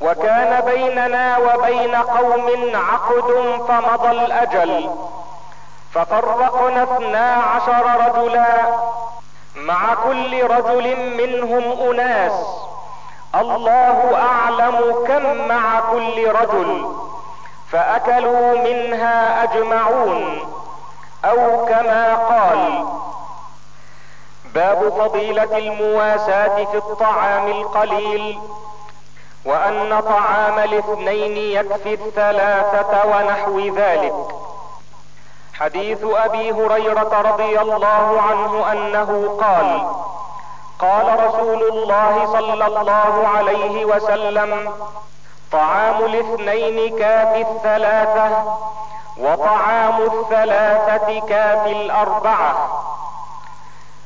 وكان 0.00 0.60
بيننا 0.60 1.38
وبين 1.38 1.94
قوم 1.94 2.72
عقد 2.74 3.32
فمضى 3.68 4.10
الأجل. 4.10 4.90
ففرقنا 5.94 6.82
اثنا 6.82 7.34
عشر 7.34 8.06
رجلا 8.06 8.46
مع 9.56 9.94
كل 9.94 10.44
رجل 10.44 10.96
منهم 11.16 11.90
أناس. 11.90 12.32
الله 13.34 14.16
أعلم 14.16 15.04
كم 15.08 15.48
مع 15.48 15.80
كل 15.80 16.28
رجل 16.32 16.94
فأكلوا 17.72 18.58
منها 18.58 19.42
أجمعون. 19.42 20.40
أو 21.24 21.66
كما 21.66 22.14
قال 22.14 22.84
باب 24.54 24.92
فضيلة 24.98 25.58
المواساة 25.58 26.64
في 26.64 26.76
الطعام 26.76 27.46
القليل 27.46 28.38
وأن 29.44 30.00
طعام 30.00 30.58
الاثنين 30.58 31.36
يكفي 31.36 31.94
الثلاثة 31.94 33.06
ونحو 33.06 33.60
ذلك. 33.60 34.14
حديث 35.60 35.98
أبي 36.04 36.52
هريرة 36.52 37.20
رضي 37.30 37.60
الله 37.60 38.20
عنه 38.20 38.72
أنه 38.72 39.36
قال 39.40 39.86
قال 40.78 41.26
رسول 41.26 41.62
الله 41.62 42.26
صلى 42.32 42.66
الله 42.66 43.28
عليه 43.36 43.84
وسلم 43.84 44.72
طعام 45.52 46.04
الاثنين 46.04 46.98
كافي 46.98 47.40
الثلاثة 47.40 48.44
وطعام 49.18 50.02
الثلاثة 50.02 51.20
كافي 51.28 51.72
الأربعة. 51.72 52.82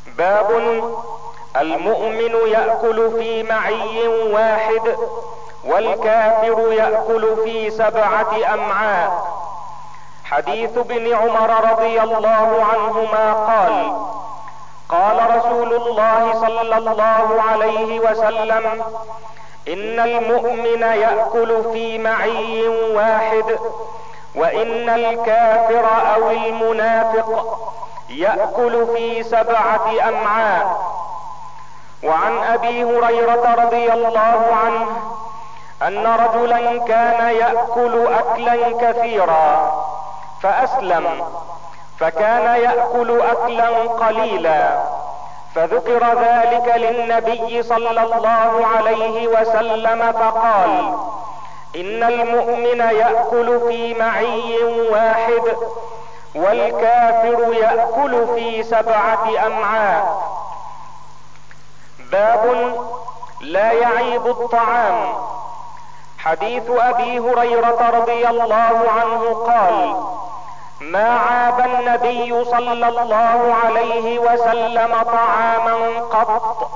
باب 0.06 0.50
المؤمن 1.56 2.34
يأكل 2.46 3.10
في 3.18 3.42
معي 3.42 4.08
واحد 4.08 4.96
والكافر 5.64 6.72
يأكل 6.72 7.36
في 7.44 7.70
سبعة 7.70 8.54
أمعاء. 8.54 9.26
حديث 10.34 10.78
ابن 10.78 11.14
عمر 11.14 11.70
رضي 11.72 12.02
الله 12.02 12.64
عنهما 12.72 13.32
قال 13.32 13.92
قال 14.88 15.36
رسول 15.36 15.72
الله 15.74 16.32
صلى 16.40 16.76
الله 16.78 17.42
عليه 17.50 18.00
وسلم 18.00 18.82
إن 19.68 20.00
المؤمن 20.00 20.80
يأكل 20.82 21.62
في 21.72 21.98
معي 21.98 22.68
واحد 22.68 23.58
وإن 24.34 24.88
الكافر 24.88 25.86
أو 26.14 26.30
المنافق 26.30 27.58
يأكل 28.10 28.86
في 28.96 29.22
سبعة 29.22 30.08
أمعاء. 30.08 30.94
وعن 32.04 32.38
أبي 32.38 32.84
هريرة 32.84 33.54
رضي 33.64 33.92
الله 33.92 34.54
عنه 34.64 34.86
أن 35.82 36.06
رجلا 36.06 36.84
كان 36.84 37.34
يأكل 37.36 38.06
اكلا 38.12 38.56
كثيرا. 38.80 39.83
فأسلم. 40.44 41.24
فكان 42.00 42.62
يأكل 42.62 43.20
أكلا 43.20 43.68
قليلا. 43.78 44.78
فذكر 45.54 46.04
ذلك 46.20 46.72
للنبي 46.76 47.62
صلى 47.62 47.90
الله 47.90 48.66
عليه 48.76 49.28
وسلم 49.28 50.12
فقال 50.12 50.94
إن 51.76 52.02
المؤمن 52.02 52.78
يأكل 52.78 53.60
في 53.68 53.94
معي 53.94 54.62
واحد 54.90 55.56
والكافر 56.34 57.52
يأكل 57.52 58.26
في 58.34 58.62
سبعة 58.62 59.46
أمعاء. 59.46 60.22
باب 62.12 62.74
لا 63.40 63.72
يعيب 63.72 64.26
الطعام. 64.26 65.14
حديث 66.18 66.70
أبي 66.70 67.18
هريرة 67.18 67.90
رضي 67.94 68.28
الله 68.28 68.84
عنه 69.00 69.44
قال 69.46 69.96
ما 70.80 71.08
عاب 71.18 71.60
النبي 71.60 72.44
صلى 72.44 72.88
الله 72.88 73.54
عليه 73.64 74.18
وسلم 74.18 75.02
طعاما 75.02 76.00
قط. 76.00 76.70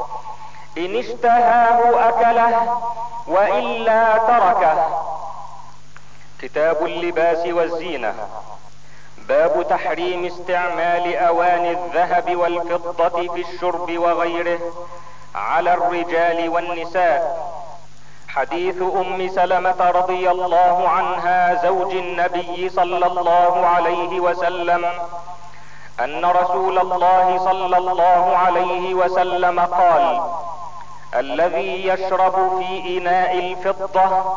إن 0.79 0.97
اشتهاه 0.99 2.09
أكله 2.09 2.81
وإلا 3.27 4.19
تركه. 4.19 4.87
كتاب 6.41 6.87
اللباس 6.87 7.47
والزينة. 7.47 8.15
باب 9.19 9.67
تحريم 9.71 10.25
استعمال 10.25 11.17
اواني 11.17 11.71
الذهب 11.71 12.37
والفضة 12.37 13.35
في 13.35 13.41
الشرب 13.41 13.99
وغيره 13.99 14.59
على 15.35 15.75
الرجال 15.75 16.49
والنساء. 16.49 17.49
حديث 18.39 18.83
أم 18.83 19.29
سلمة 19.29 19.91
رضي 19.91 20.31
الله 20.31 20.89
عنها 20.89 21.63
زوج 21.63 21.95
النبي 21.95 22.69
صلى 22.69 23.07
الله 23.07 23.67
عليه 23.67 24.21
وسلم 24.21 24.85
أن 26.01 26.25
رسول 26.25 26.79
الله 26.79 27.39
صلى 27.39 27.77
الله 27.79 28.37
عليه 28.37 28.95
وسلم 28.95 29.61
قال 29.61 30.21
الذي 31.15 31.89
يشرب 31.89 32.59
في 32.59 32.99
إناء 32.99 33.39
الفضة 33.39 34.37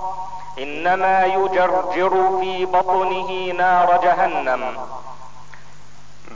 إنما 0.60 1.26
يجرجر 1.26 2.40
في 2.40 2.66
بطنه 2.66 3.54
نار 3.58 4.00
جهنم. 4.04 4.78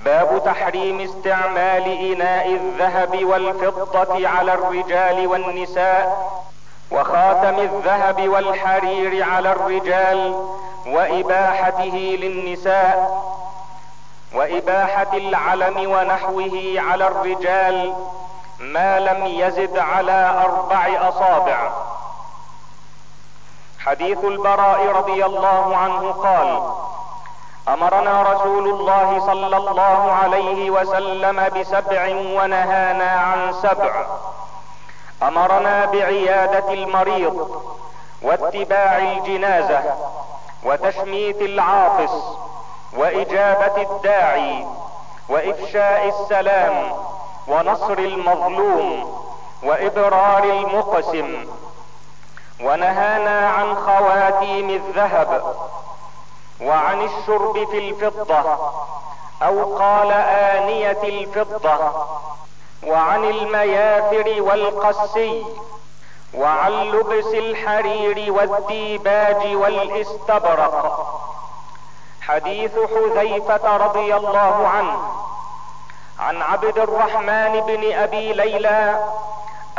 باب 0.05 0.41
تحريم 0.45 1.01
استعمال 1.01 2.11
إناء 2.11 2.47
الذهب 2.47 3.25
والفضة 3.25 4.27
على 4.27 4.53
الرجال 4.53 5.27
والنساء. 5.27 6.44
وخاتم 6.91 7.59
الذهب 7.59 8.29
والحرير 8.29 9.23
على 9.31 9.51
الرجال 9.51 10.45
وإباحته 10.87 12.17
للنساء 12.21 13.23
وإباحة 14.33 15.13
العلم 15.13 15.91
ونحوه 15.91 16.73
على 16.77 17.07
الرجال 17.07 17.93
ما 18.59 18.99
لم 18.99 19.25
يزد 19.25 19.77
على 19.77 20.43
أربع 20.45 21.09
أصابع. 21.09 21.71
حديث 23.79 24.25
البراء 24.25 24.87
رضي 24.87 25.25
الله 25.25 25.77
عنه 25.77 26.11
قال 26.11 26.61
أمرنا 27.67 28.21
رسول 28.21 28.67
الله 28.67 29.19
صلى 29.25 29.57
الله 29.57 30.11
عليه 30.11 30.69
وسلم 30.69 31.49
بسبع 31.59 32.07
ونهانا 32.15 33.11
عن 33.11 33.53
سبع. 33.53 34.05
أمرنا 35.27 35.85
بعيادة 35.85 36.73
المريض 36.73 37.61
واتباع 38.21 38.97
الجنازة 38.97 39.83
وتشميت 40.63 41.41
العاطس 41.41 42.13
وإجابة 42.97 43.81
الداعي 43.91 44.65
وإفشاء 45.29 46.09
السلام 46.09 46.91
ونصر 47.47 47.97
المظلوم 47.97 49.21
وإبرار 49.63 50.43
المقسم 50.43 51.45
ونهانا 52.63 53.49
عن 53.49 53.75
خواتيم 53.75 54.69
الذهب 54.69 55.55
وعن 56.61 57.01
الشرب 57.01 57.67
في 57.71 57.89
الفضة 57.89 58.57
أو 59.43 59.77
قال 59.77 60.11
آنية 60.11 61.03
الفضة 61.03 62.05
وعن 62.83 63.23
المياثر 63.23 64.41
والقسي 64.41 65.45
وعن 66.33 66.71
لبس 66.71 67.33
الحرير 67.33 68.33
والديباج 68.33 69.55
والإستبرق. 69.55 71.05
حديث 72.21 72.71
حذيفة 72.71 73.77
رضي 73.77 74.15
الله 74.15 74.67
عنه 74.67 74.97
عن 76.19 76.41
عبد 76.41 76.77
الرحمن 76.77 77.61
بن 77.67 77.93
أبي 77.93 78.33
ليلى 78.33 78.99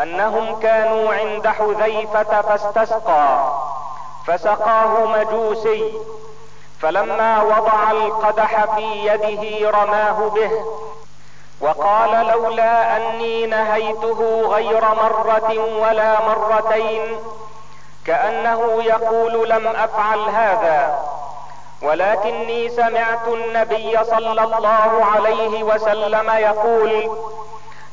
أنهم 0.03 0.61
كانوا 0.61 1.15
عند 1.15 1.49
حذيفة 1.49 2.43
فاستسقى 2.43 3.53
فسقاه 4.27 5.07
مجوسي 5.07 5.99
فلما 6.81 7.43
وضع 7.43 7.91
القدح 7.91 8.75
في 8.75 9.07
يده 9.07 9.71
رماه 9.71 10.29
به. 10.29 10.51
وقال 11.61 12.27
لولا 12.27 12.97
أني 12.97 13.47
نهيته 13.47 14.43
غير 14.49 14.81
مرة 14.85 15.53
ولا 15.83 16.21
مرتين 16.21 17.17
كأنه 18.07 18.83
يقول 18.83 19.49
لم 19.51 19.67
أفعل 19.67 20.19
هذا 20.29 20.99
ولكني 21.83 22.69
سمعت 22.69 23.29
النبي 23.29 24.05
صلى 24.05 24.31
الله 24.45 25.05
عليه 25.15 25.63
وسلم 25.63 26.31
يقول 26.31 27.11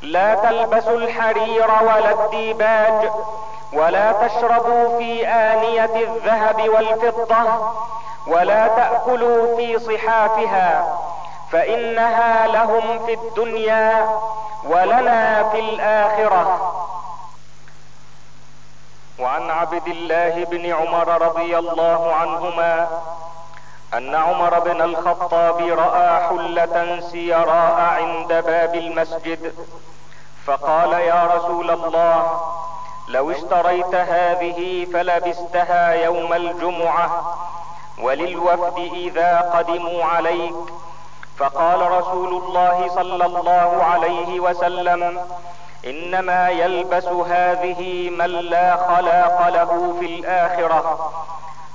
لا 0.02 0.36
تلبسوا 0.36 0.98
الحرير 0.98 1.68
ولا 1.82 2.12
الديباج 2.12 3.10
ولا 3.74 4.12
تشربوا 4.12 4.98
في 4.98 5.28
آنية 5.28 5.96
الذهب 5.96 6.70
والفضة 6.70 7.72
ولا 8.28 8.68
تأكلوا 8.68 9.56
في 9.58 9.80
صحافها 9.80 10.98
فإنها 11.54 12.48
لهم 12.48 13.06
في 13.06 13.14
الدنيا 13.14 14.20
ولنا 14.64 15.50
في 15.50 15.60
الآخرة. 15.60 16.74
وعن 19.20 19.50
عبد 19.52 19.88
الله 19.88 20.44
بن 20.44 20.74
عمر 20.74 21.22
رضي 21.22 21.58
الله 21.58 22.14
عنهما 22.16 22.88
أن 23.94 24.16
عمر 24.16 24.60
بن 24.60 24.82
الخطاب 24.82 25.60
رأى 25.62 26.28
حلة 26.28 27.00
سيراء 27.12 27.82
عند 27.82 28.28
باب 28.28 28.76
المسجد 28.76 29.54
فقال 30.46 30.94
يا 30.94 31.24
رسول 31.36 31.72
الله 31.72 32.42
لو 33.08 33.32
اشتريت 33.32 33.96
هذه 33.96 34.88
فلبستها 34.94 35.92
يوم 35.94 36.34
الجمعة 36.34 37.38
وللوفد 38.02 38.78
إذا 38.94 39.40
قدموا 39.40 40.04
عليك 40.06 40.56
فقال 41.38 41.92
رسول 41.92 42.44
الله 42.44 42.90
صلى 42.96 43.26
الله 43.26 43.84
عليه 43.84 44.40
وسلم 44.40 45.20
إنما 45.86 46.50
يلبس 46.50 47.06
هذه 47.08 48.10
من 48.10 48.26
لا 48.26 48.76
خلاق 48.76 49.50
له 49.50 49.96
في 50.00 50.06
الآخرة. 50.06 51.12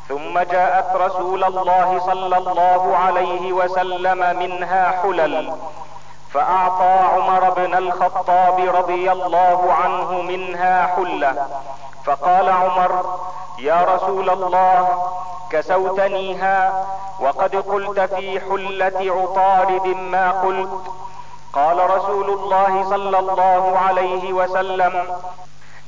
ثم 0.09 0.39
جاءت 0.39 0.97
رسول 0.97 1.45
الله 1.45 1.99
صلى 2.07 2.37
الله 2.39 2.97
عليه 2.97 3.53
وسلم 3.53 4.39
منها 4.39 5.01
حلل 5.03 5.53
فأعطى 6.33 6.99
عمر 7.15 7.51
بن 7.51 7.75
الخطاب 7.75 8.61
رضي 8.75 9.13
الله 9.13 9.73
عنه 9.73 10.13
منها 10.23 10.87
حلة. 10.87 11.47
فقال 12.05 12.49
عمر 12.49 13.19
يا 13.59 13.87
رسول 13.95 14.31
الله 14.31 14.89
كسوتنيها 15.51 16.87
وقد 17.21 17.57
قلت 17.57 18.01
في 18.01 18.41
حلة 18.41 19.13
عطارد 19.21 19.87
ما 19.87 20.31
قلت. 20.31 20.83
قال 21.53 21.91
رسول 21.91 22.31
الله 22.31 22.91
صلى 22.91 23.19
الله 23.19 23.79
عليه 23.79 24.33
وسلم 24.33 25.07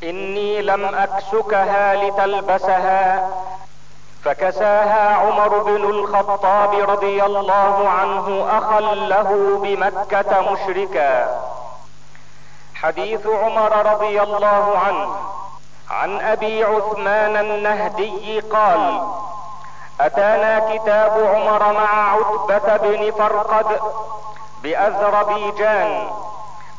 إني 0.02 0.62
لم 0.62 0.84
اكسكها 0.84 1.94
لتلبسها. 1.94 3.28
فكساها 4.24 5.14
عمر 5.16 5.58
بن 5.62 5.84
الخطاب 5.84 6.90
رضي 6.90 7.24
الله 7.24 7.88
عنه 7.88 8.58
اخا 8.58 8.80
له 8.80 9.58
بمكة 9.62 10.52
مشركا. 10.52 11.40
حديث 12.74 13.26
عمر 13.26 13.92
رضي 13.92 14.22
الله 14.22 14.78
عنه 14.78 15.16
عن 15.90 16.20
أبي 16.20 16.64
عثمان 16.64 17.36
النهدي 17.36 18.40
قال 18.40 19.02
أتانا 20.06 20.74
كتاب 20.74 21.12
عمر 21.34 21.72
مع 21.72 22.12
عتبة 22.12 22.76
بن 22.76 23.10
فرقد 23.10 23.80
باذربيجان 24.62 26.10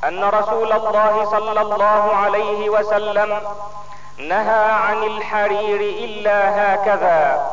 أن 0.03 0.23
رسول 0.23 0.71
الله 0.71 1.25
صلى 1.31 1.62
الله 1.62 2.15
عليه 2.15 2.69
وسلم 2.69 3.41
نهى 4.17 4.71
عن 4.71 5.03
الحرير 5.03 5.79
إلا 5.79 6.39
هكذا 6.73 7.51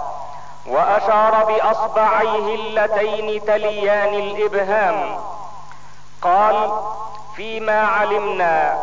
وأشار 0.66 1.44
بأصبعيه 1.44 2.54
اللتين 2.54 3.44
تليان 3.44 4.14
الإبهام. 4.14 5.18
قال 6.22 6.72
فيما 7.36 7.80
علمنا 7.86 8.78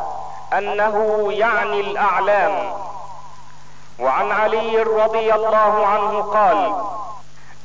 أنه 0.57 1.27
يعني 1.29 1.79
الأعلام 1.79 2.73
وعن 3.99 4.31
علي 4.31 4.83
رضي 4.83 5.33
الله 5.33 5.87
عنه 5.87 6.21
قال 6.21 6.75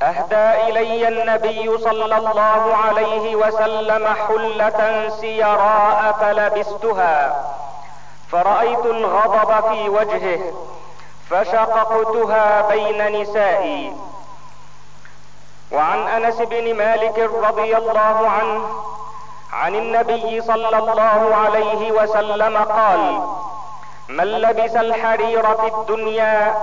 أهدى 0.03 0.69
إلي 0.69 1.09
النبي 1.09 1.79
صلى 1.79 2.17
الله 2.19 2.77
عليه 2.85 3.37
وسلم 3.37 4.07
حلة 4.29 5.09
سيراء 5.21 6.17
فلبستها 6.21 7.45
فرأيت 8.33 8.87
الغضب 8.87 9.69
في 9.73 9.89
وجهه 9.89 10.41
فشققتها 11.31 12.69
بين 12.69 13.21
نسائي. 13.23 13.93
وعن 15.73 16.09
أنس 16.09 16.37
بن 16.37 16.75
مالك 16.75 17.19
رضي 17.19 17.77
الله 17.77 18.29
عنه 18.29 18.69
عن 19.53 19.75
النبي 19.75 20.41
صلى 20.41 20.79
الله 20.79 21.35
عليه 21.35 21.93
وسلم 21.93 22.57
قال 22.57 23.23
من 24.11 24.25
لبس 24.25 24.77
الحرير 24.77 25.55
في 25.57 25.67
الدنيا 25.75 26.55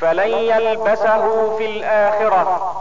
فلن 0.00 0.28
يلبسه 0.30 1.56
في 1.58 1.66
الآخرة. 1.66 2.74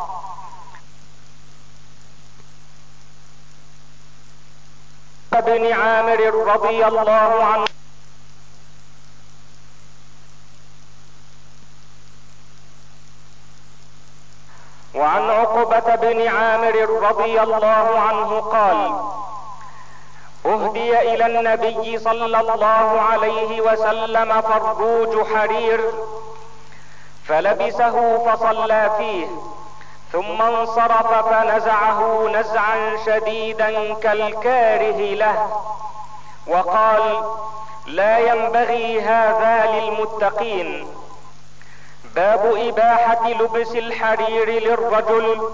بن 5.48 5.72
عامر 5.74 6.20
رضي 6.54 6.86
الله 6.88 7.44
عنه 7.46 7.66
وعن 14.96 15.30
عقبة 15.30 15.96
بن 15.96 16.28
عامر 16.28 16.76
رضي 17.02 17.42
الله 17.42 18.00
عنه 18.00 18.40
قال 18.40 19.17
أهدي 20.48 21.00
إلى 21.14 21.26
النبي 21.26 21.98
صلى 22.00 22.26
الله 22.26 23.02
عليه 23.02 23.62
وسلم 23.62 24.42
فروج 24.42 25.28
حرير 25.36 25.82
فلبسه 27.28 28.18
فصلى 28.18 28.92
فيه 28.98 29.28
ثم 30.12 30.42
انصرف 30.42 31.14
فنزعه 31.30 32.28
نزعا 32.34 32.98
شديدا 33.06 33.94
كالكاره 33.94 35.16
له 35.16 35.62
وقال 36.48 37.24
لا 37.88 38.18
ينبغي 38.20 39.02
هذا 39.02 39.72
للمتقين 39.72 40.88
باب 42.16 42.56
إباحة 42.58 43.30
لبس 43.30 43.72
الحرير 43.76 44.50
للرجل 44.50 45.50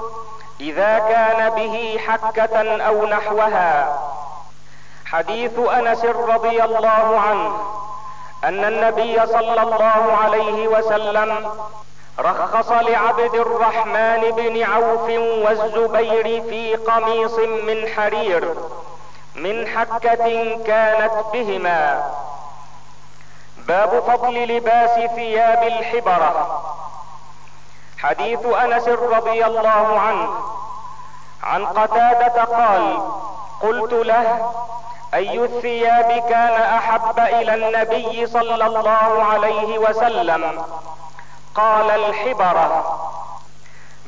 إذا 0.62 1.00
كان 1.00 1.50
به 1.50 2.00
حكة 2.08 2.82
أو 2.88 3.06
نحوها. 3.06 4.00
حديث 5.14 5.60
أنس 5.60 6.06
رضي 6.06 6.64
الله 6.64 7.20
عنه 7.20 7.58
أن 8.44 8.66
النبي 8.66 9.26
صلى 9.26 9.62
الله 9.62 10.18
عليه 10.24 10.68
وسلم 10.68 11.52
رخص 12.20 12.72
لعبد 12.72 13.36
الرحمن 13.36 14.32
بن 14.32 14.64
عوف 14.64 15.10
والزبير 15.46 16.42
في 16.42 16.76
قميص 16.76 17.40
من 17.40 17.88
حرير 17.96 18.54
من 19.36 19.68
حكة 19.68 20.58
كانت 20.66 21.14
بهما. 21.34 22.12
باب 23.58 24.04
فضل 24.08 24.58
لباس 24.58 25.12
ثياب 25.16 25.64
الحبرة. 25.64 26.64
حديث 27.98 28.46
أنس 28.46 28.88
رضي 28.88 29.46
الله 29.46 30.00
عنه. 30.00 30.30
عن 31.44 31.66
قتادة 31.66 32.44
قال 32.44 33.02
قلت 33.62 33.94
له 33.94 34.52
أي 35.14 35.40
الثياب 35.44 36.24
كان 36.30 36.62
أحب 36.62 37.20
إلى 37.20 37.54
النبي 37.56 38.28
صلى 38.28 38.66
الله 38.66 39.24
عليه 39.24 39.78
وسلم؟ 39.80 40.64
قال 41.56 41.90
الحبرة 41.92 43.00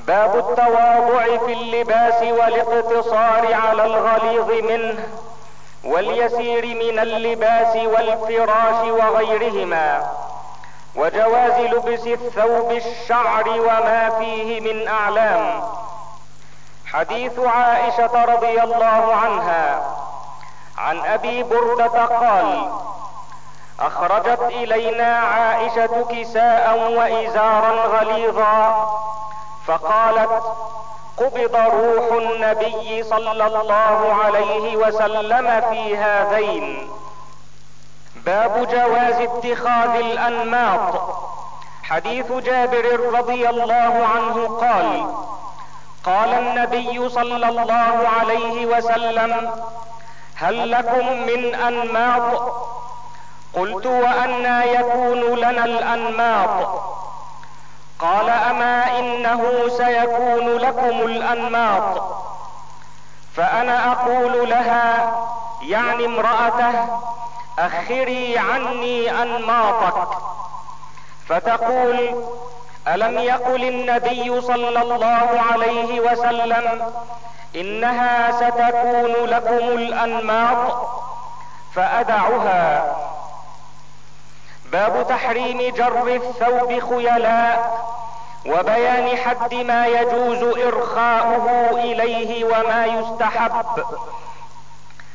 باب 0.08 0.36
التواضع 0.36 1.46
في 1.46 1.54
اللباس 1.54 2.22
والاقتصار 2.22 3.54
على 3.54 3.86
الغليظ 3.86 4.52
منه 4.72 5.08
واليسير 5.84 6.65
من 6.65 7.00
اللباس 7.00 7.76
والفراش 7.76 8.88
وغيرهما 8.88 10.12
وجواز 10.96 11.60
لبس 11.60 12.08
الثوب 12.08 12.72
الشعر 12.72 13.50
وما 13.50 14.10
فيه 14.20 14.62
من 14.62 14.88
أعلام. 14.88 15.63
حديث 16.86 17.39
عائشة 17.39 18.26
رضي 18.26 18.63
الله 18.63 19.15
عنها. 19.15 19.82
عن 20.78 21.00
أبي 21.00 21.44
بردة 21.44 22.06
قال 22.06 22.70
أخرجت 23.80 24.42
إلينا 24.42 25.18
عائشة 25.18 26.06
كساء 26.10 26.92
وإزارا 26.98 27.72
غليظا 27.88 28.90
فقالت 29.68 30.44
قبض 31.18 31.56
روح 31.56 32.12
النبي 32.22 33.04
صلى 33.04 33.32
الله 33.32 34.16
عليه 34.24 34.76
وسلم 34.76 35.62
في 35.70 35.98
هذين. 35.98 36.90
باب 38.16 38.68
جواز 38.68 39.16
اتخاذ 39.22 39.96
الأنماط. 39.96 41.02
حديث 41.84 42.32
جابر 42.32 43.00
رضي 43.14 43.50
الله 43.50 44.08
عنه 44.16 44.58
قال 44.62 45.06
قال 46.04 46.34
النبي 46.34 47.10
صلى 47.10 47.50
الله 47.50 48.08
عليه 48.20 48.66
وسلم 48.66 49.52
هل 50.36 50.71
لكم 50.71 51.21
من 51.21 51.56
أنماط؟ 51.56 52.54
قلت 53.54 53.86
وانى 53.86 54.71
يكون 54.74 55.19
لنا 55.39 55.65
الأنماط. 55.65 56.82
قال 58.00 58.30
أما 58.30 59.00
إنه 59.00 59.69
سيكون 59.78 60.48
لكم 60.58 61.00
الأنماط؟ 61.06 62.02
فأنا 63.36 63.91
أقول 63.91 64.50
لها 64.50 65.15
يعني 65.62 66.06
امرأته 66.06 67.00
أخري 67.60 68.38
عني 68.38 69.21
أنماطك. 69.21 70.08
فتقول 71.28 72.26
ألم 72.88 73.17
يقل 73.17 73.63
النبي 73.63 74.41
صلى 74.41 74.82
الله 74.82 75.41
عليه 75.52 76.00
وسلم 76.00 76.91
إنها 77.56 78.32
ستكون 78.32 79.26
لكم 79.26 79.67
الأنماط 79.78 80.89
فأدعها. 81.76 82.95
باب 84.71 85.06
تحريم 85.10 85.74
جر 85.76 86.08
الثوب 86.08 86.80
خيلاء 86.89 87.86
وبيان 88.45 89.17
حد 89.17 89.54
ما 89.54 89.88
يجوز 89.88 90.58
إرخاؤه 90.58 91.69
إليه 91.71 92.45
وما 92.45 92.86
يستحب. 92.86 93.84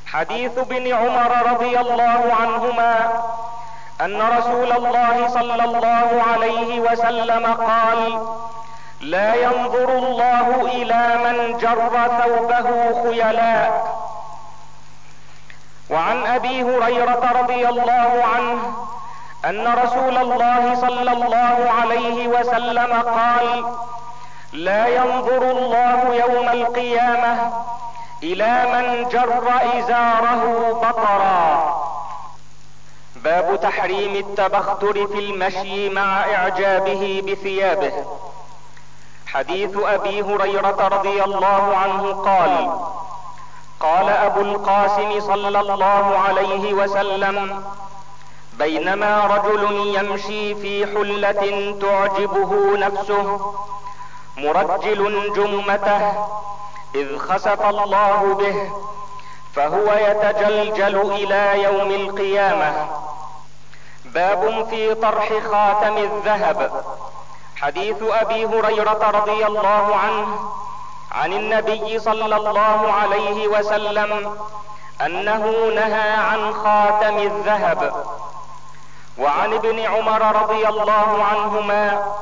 حديث 0.06 0.58
ابن 0.58 0.92
عمر 0.92 1.52
رضي 1.52 1.80
الله 1.80 2.34
عنهما 2.40 3.22
أن 4.04 4.22
رسول 4.38 4.72
الله 4.72 5.28
صلى 5.28 5.64
الله 5.64 6.22
عليه 6.32 6.80
وسلم 6.80 7.46
قال 7.46 8.26
لا 9.00 9.34
ينظر 9.34 9.98
الله 9.98 10.60
إلى 10.64 11.16
من 11.24 11.58
جر 11.58 11.92
ثوبه 12.20 12.68
خيلاء. 13.02 14.00
وعن 15.90 16.26
أبي 16.26 16.62
هريرة 16.62 17.32
رضي 17.40 17.68
الله 17.68 18.24
عنه 18.34 18.58
أن 19.44 19.74
رسول 19.84 20.16
الله 20.16 20.74
صلى 20.74 21.12
الله 21.12 21.70
عليه 21.80 22.28
وسلم 22.28 22.92
قال 23.02 23.64
لا 24.52 24.86
ينظر 24.86 25.42
الله 25.50 26.14
يوم 26.14 26.48
القيامة 26.48 27.52
إلى 28.22 28.52
من 28.72 29.08
جر 29.08 29.50
إزاره 29.78 30.42
بطرا. 30.82 31.89
باب 33.24 33.60
تحريم 33.62 34.16
التبختر 34.16 35.06
في 35.06 35.18
المشي 35.18 35.88
مع 35.88 36.20
إعجابه 36.34 37.22
بثيابه. 37.26 37.92
حديث 39.26 39.76
أبي 39.76 40.22
هريرة 40.22 40.88
رضي 40.88 41.24
الله 41.24 41.76
عنه 41.76 42.12
قال 42.12 42.70
قال 43.80 44.08
أبو 44.08 44.40
القاسم 44.40 45.20
صلى 45.20 45.60
الله 45.60 46.18
عليه 46.18 46.74
وسلم 46.74 47.64
بينما 48.58 49.26
رجل 49.26 49.96
يمشي 49.96 50.54
في 50.54 50.86
حلة 50.86 51.74
تعجبه 51.80 52.78
نفسه 52.78 53.54
مرجل 54.36 55.32
جمته 55.36 56.12
إذ 56.94 57.18
خسف 57.18 57.66
الله 57.66 58.34
به 58.34 58.70
فهو 59.54 59.92
يتجلجل 59.92 61.00
إلى 61.12 61.62
يوم 61.62 61.90
القيامة. 61.90 62.88
باب 64.04 64.66
في 64.70 64.94
طرح 64.94 65.28
خاتم 65.50 65.96
الذهب. 65.96 66.84
حديث 67.56 67.96
أبي 68.02 68.46
هريرة 68.46 69.10
رضي 69.10 69.46
الله 69.46 69.96
عنه 69.96 70.50
عن 71.12 71.32
النبي 71.32 71.98
صلى 71.98 72.36
الله 72.36 72.92
عليه 72.92 73.48
وسلم 73.48 74.36
أنه 75.06 75.44
نهى 75.74 76.10
عن 76.10 76.54
خاتم 76.54 77.18
الذهب. 77.18 78.06
وعن 79.18 79.52
ابن 79.52 79.78
عمر 79.80 80.42
رضي 80.42 80.68
الله 80.68 81.24
عنهما 81.24 82.12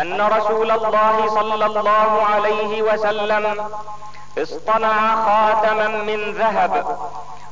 أن 0.00 0.20
رسول 0.20 0.70
الله 0.70 1.28
صلى 1.28 1.66
الله 1.66 2.22
عليه 2.34 2.82
وسلم 2.82 3.70
اصطنع 4.38 5.24
خاتما 5.24 5.88
من 5.88 6.32
ذهب 6.32 6.98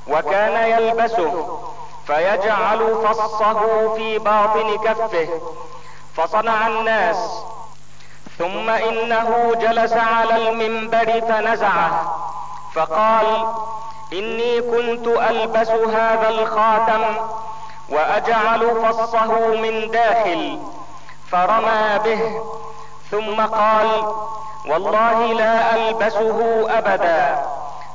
وكان 0.09 0.71
يلبسه 0.71 1.59
فيجعل 2.07 2.97
فصه 3.05 3.95
في 3.95 4.19
باطن 4.19 4.77
كفه 4.85 5.29
فصنع 6.17 6.67
الناس 6.67 7.43
ثم 8.39 8.71
إنه 8.71 9.53
جلس 9.61 9.93
على 9.93 10.49
المنبر 10.49 11.21
فنزعه 11.21 12.17
فقال 12.75 13.47
إني 14.13 14.61
كنت 14.61 15.07
ألبس 15.07 15.71
هذا 15.71 16.29
الخاتم 16.29 17.03
وأجعل 17.89 18.83
فصه 18.85 19.47
من 19.47 19.91
داخل 19.91 20.59
فرمى 21.31 21.99
به. 22.05 22.43
ثم 23.11 23.41
قال 23.47 24.15
والله 24.69 25.33
لا 25.33 25.75
ألبسه 25.75 26.67
أبدا 26.79 27.43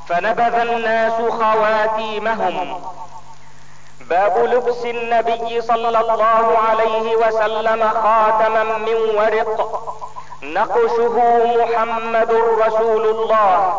فنبذ 0.08 0.56
الناس 0.56 1.14
خواتيمهم. 1.14 2.82
باب 4.10 4.38
لبس 4.38 4.86
النبي 4.86 5.62
صلى 5.62 5.88
الله 5.88 6.58
عليه 6.70 7.16
وسلم 7.16 7.90
خاتما 7.90 8.64
من 8.64 8.98
ورق. 9.18 9.82
نقشه 10.44 11.16
محمد 11.58 12.32
رسول 12.66 13.06
الله 13.06 13.74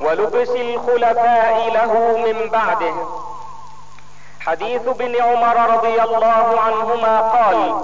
ولبس 0.00 0.50
الخلفاء 0.50 1.70
له 1.74 1.92
من 2.26 2.50
بعده. 2.50 2.94
حديث 4.40 4.88
ابن 4.88 5.22
عمر 5.22 5.56
رضي 5.74 6.02
الله 6.02 6.60
عنهما 6.60 7.20
قال 7.20 7.80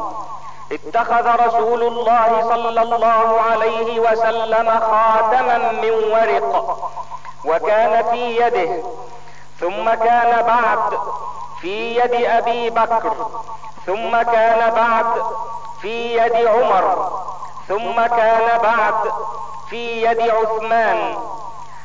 اتخذ 0.72 1.46
رسول 1.46 1.82
الله 1.82 2.42
صلى 2.48 2.82
الله 2.82 3.40
عليه 3.50 4.00
وسلم 4.00 4.70
خاتما 4.70 5.72
من 5.72 5.90
ورق 5.90 6.76
وكان 7.44 8.04
في 8.10 8.36
يده 8.36 8.82
ثم 9.60 9.90
كان 9.90 10.42
بعد 10.46 10.98
في 11.60 11.96
يد 11.96 12.14
أبي 12.24 12.70
بكر 12.70 13.12
ثم 13.86 14.22
كان 14.22 14.70
بعد 14.74 15.06
في 15.82 16.16
يد 16.16 16.46
عمر 16.46 17.12
ثم 17.68 18.06
كان 18.06 18.58
بعد 18.62 19.12
في 19.70 20.02
يد 20.02 20.20
عثمان 20.20 21.16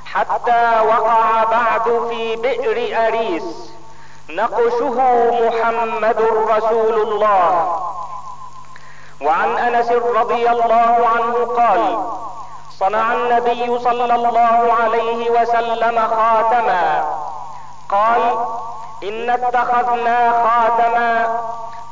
حتى 0.06 0.80
وقع 0.88 1.44
بعد 1.44 2.08
في 2.10 2.36
بئر 2.36 3.08
أريس. 3.08 3.74
نقشه 4.30 4.98
محمد 5.48 6.22
رسول 6.50 6.94
الله. 7.02 7.80
وعن 9.21 9.58
أنس 9.58 9.91
رضي 9.91 10.49
الله 10.49 11.08
عنه 11.15 11.45
قال 11.58 11.99
صنع 12.79 13.13
النبي 13.13 13.79
صلى 13.79 14.15
الله 14.15 14.73
عليه 14.84 15.29
وسلم 15.29 16.08
خاتما. 16.08 17.03
قال 17.89 18.21
إن 19.03 19.29
اتخذنا 19.29 20.32
خاتما 20.32 21.39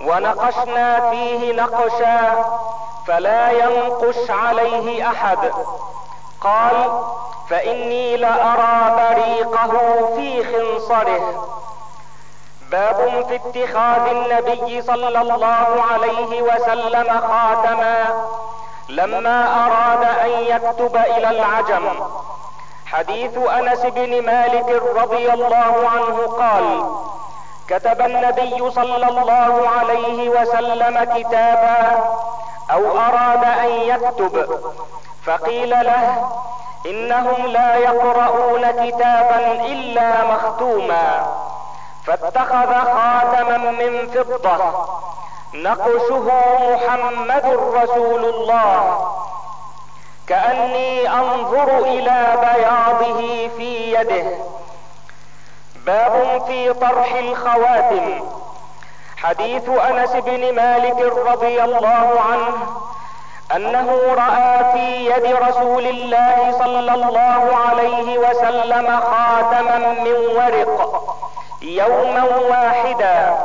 ونقشنا 0.01 1.09
فيه 1.09 1.53
نقشا 1.53 2.45
فلا 3.07 3.51
ينقش 3.51 4.29
عليه 4.29 5.07
أحد. 5.09 5.51
قال 6.41 7.01
فإني 7.49 8.17
لأرى 8.17 8.95
بريقه 8.97 9.71
في 10.15 10.43
خنصره. 10.43 11.47
باب 12.71 13.25
في 13.27 13.35
اتخاذ 13.35 14.07
النبي 14.07 14.81
صلى 14.81 15.21
الله 15.21 15.83
عليه 15.91 16.41
وسلم 16.41 17.21
خاتما 17.21 18.05
لما 18.89 19.65
أراد 19.65 20.03
أن 20.03 20.29
يكتب 20.29 20.95
إلى 20.95 21.29
العجم. 21.29 21.89
حديث 22.85 23.37
أنس 23.37 23.79
بن 23.79 24.25
مالك 24.25 24.81
رضي 24.95 25.33
الله 25.33 25.89
عنه 25.93 26.27
قال 26.39 26.83
كتب 27.67 28.01
النبي 28.01 28.71
صلى 28.71 29.07
الله 29.09 29.69
عليه 29.79 30.29
وسلم 30.29 31.03
كتابا 31.03 31.79
أو 32.71 32.99
أراد 32.99 33.43
أن 33.43 33.69
يكتب 33.69 34.59
فقيل 35.25 35.69
له 35.69 36.29
إنهم 36.85 37.45
لا 37.45 37.75
يقرؤون 37.75 38.71
كتابا 38.71 39.51
إلا 39.65 40.23
مختوما. 40.23 41.27
فاتخذ 42.07 42.73
خاتما 42.73 43.57
من 43.57 44.07
فضة. 44.07 44.87
نقشه 45.53 46.31
محمد 46.73 47.45
رسول 47.73 48.25
الله. 48.25 49.07
كأني 50.27 51.09
أنظر 51.09 51.77
إلى 51.77 52.37
بياضه 52.41 53.49
في 53.57 53.93
يده. 53.93 54.37
باب 55.85 56.43
في 56.47 56.73
طرح 56.73 57.13
الخواتم. 57.13 58.23
حديث 59.17 59.69
أنس 59.69 60.11
بن 60.11 60.55
مالك 60.55 61.13
رضي 61.27 61.63
الله 61.63 62.21
عنه 62.31 62.55
أنه 63.55 63.99
رأى 64.13 64.71
في 64.73 65.05
يد 65.05 65.35
رسول 65.35 65.87
الله 65.87 66.55
صلى 66.59 66.93
الله 66.93 67.55
عليه 67.69 68.17
وسلم 68.17 68.99
خاتما 68.99 69.77
من 69.77 70.15
ورق. 70.37 71.16
يوما 71.67 72.23
واحدا. 72.49 73.37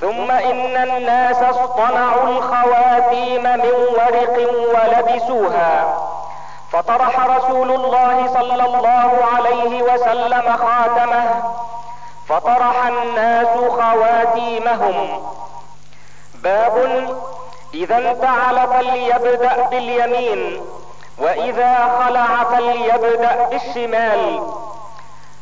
ثم 0.00 0.30
إن 0.30 0.76
الناس 0.76 1.42
اصطنعوا 1.42 2.28
الخواتيم 2.28 3.42
من 3.42 3.72
ورق 3.98 4.36
ولبسوها. 4.74 5.98
فطرح 6.72 7.26
رسول 7.26 7.72
الله 7.72 8.26
صلى 8.34 8.64
الله 8.64 9.10
عليه 9.34 9.82
وسلم 9.82 10.56
خاتمه. 10.56 11.42
فطرح 12.28 12.86
الناس 12.86 13.48
خواتيمهم. 13.48 15.22
باب 16.34 16.76
إذا 17.74 17.96
انتعل 17.96 18.68
فليبدأ 18.68 19.68
باليمين 19.70 20.60
وإذا 21.18 21.74
خلع 22.00 22.44
فليبدأ 22.56 23.48
بالشمال. 23.50 24.42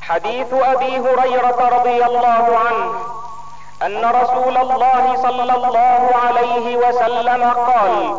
حديث 0.09 0.53
أبي 0.53 0.99
هريرة 0.99 1.69
رضي 1.79 2.05
الله 2.05 2.59
عنه 2.59 2.95
أن 3.83 4.05
رسول 4.23 4.57
الله 4.57 5.17
صلى 5.23 5.43
الله 5.43 6.11
عليه 6.27 6.77
وسلم 6.77 7.45
قال 7.51 8.17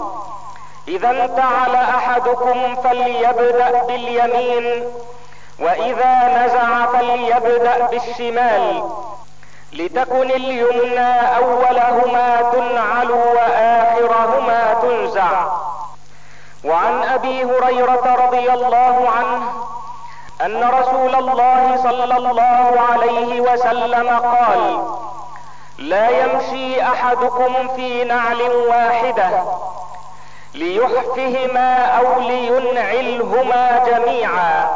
إذا 0.88 1.10
انتعل 1.10 1.76
أحدكم 1.76 2.76
فليبدأ 2.76 3.84
باليمين 3.84 4.84
وإذا 5.60 6.45
نزع 6.45 6.86
فليبدأ 6.86 7.86
بالشمال 7.88 8.89
لتكن 9.73 10.32
اليمنى 10.32 11.36
أولهما 11.38 12.41
تنعل 12.41 13.12
وآخرهما 13.12 14.73
تنزع. 14.82 15.47
وعن 16.65 17.04
أبي 17.04 17.43
هريرة 17.43 18.15
رضي 18.26 18.54
الله 18.54 19.10
عنه 19.10 19.67
أن 20.41 20.63
رسول 20.63 21.15
الله 21.15 21.78
صلى 21.84 22.04
الله 22.17 22.82
عليه 22.91 23.41
وسلم 23.41 24.10
قال 24.10 24.84
لا 25.78 26.10
يمشي 26.10 26.84
أحدكم 26.84 27.67
في 27.76 28.04
نعل 28.04 28.41
واحدة 28.41 29.30
ليحفهما 30.54 31.86
أو 31.86 32.19
لينعلهما 32.19 33.84
جميعا. 33.86 34.69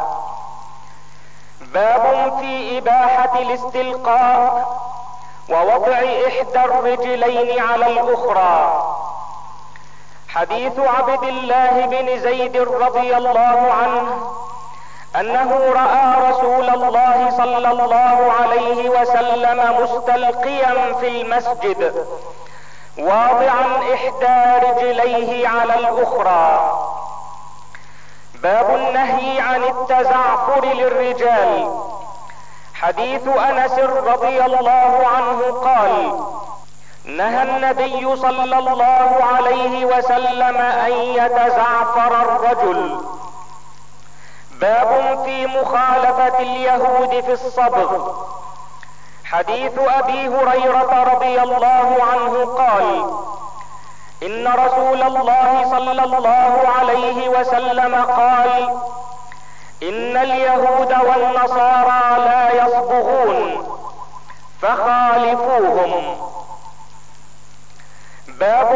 باب 1.60 2.36
في 2.40 2.78
إباحة 2.78 3.38
الاستلقاء 3.38 4.76
ووضع 5.50 5.98
إحدى 6.28 6.64
الرجلين 6.64 7.60
على 7.60 7.86
الأخرى. 7.86 8.82
حديث 10.28 10.78
عبد 10.78 11.22
الله 11.22 11.86
بن 11.86 12.20
زيد 12.20 12.56
رضي 12.56 13.16
الله 13.16 13.72
عنه 13.72 14.32
أنه 15.20 15.50
رأى 15.52 16.30
رسول 16.30 16.70
الله 16.70 17.30
صلى 17.36 17.70
الله 17.70 18.32
عليه 18.40 18.88
وسلم 18.90 19.82
مستلقيا 19.82 20.92
في 21.00 21.08
المسجد 21.08 22.06
واضعا 22.98 23.64
إحدى 23.94 24.66
رجليه 24.66 25.48
على 25.48 25.74
الأخرى. 25.74 26.72
باب 28.34 28.74
النهي 28.74 29.40
عن 29.40 29.64
التزعفر 29.64 30.64
للرجال. 30.64 31.72
حديث 32.74 33.28
أنس 33.28 33.78
رضي 33.78 34.44
الله 34.44 35.06
عنه 35.16 35.52
قال 35.64 36.20
نهى 37.04 37.42
النبي 37.42 38.16
صلى 38.16 38.58
الله 38.58 39.18
عليه 39.36 39.84
وسلم 39.84 40.56
أن 40.56 40.92
يتزعفر 40.92 42.22
الرجل. 42.22 43.00
باب 44.62 45.24
في 45.24 45.46
مخالفة 45.46 46.38
اليهود 46.38 47.20
في 47.20 47.32
الصبغ. 47.32 48.12
حديث 49.24 49.78
أبي 49.78 50.28
هريرة 50.28 51.02
رضي 51.14 51.42
الله 51.42 51.98
عنه 52.12 52.44
قال 52.44 52.86
إن 54.22 54.48
رسول 54.48 55.02
الله 55.02 55.70
صلى 55.70 56.04
الله 56.04 56.68
عليه 56.78 57.28
وسلم 57.28 57.94
قال 57.94 58.50
إن 59.82 60.16
اليهود 60.16 60.92
والنصارى 60.92 62.24
لا 62.24 62.64
يصبغون 62.64 63.66
فخالفوهم. 64.62 66.16
باب 68.28 68.70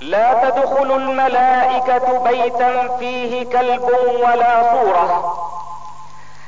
لا 0.00 0.50
تدخل 0.50 0.92
الملائكة 0.92 2.18
بيتا 2.18 2.96
فيه 2.96 3.44
كلب 3.44 3.82
ولا 4.22 4.72
صورة. 4.72 5.36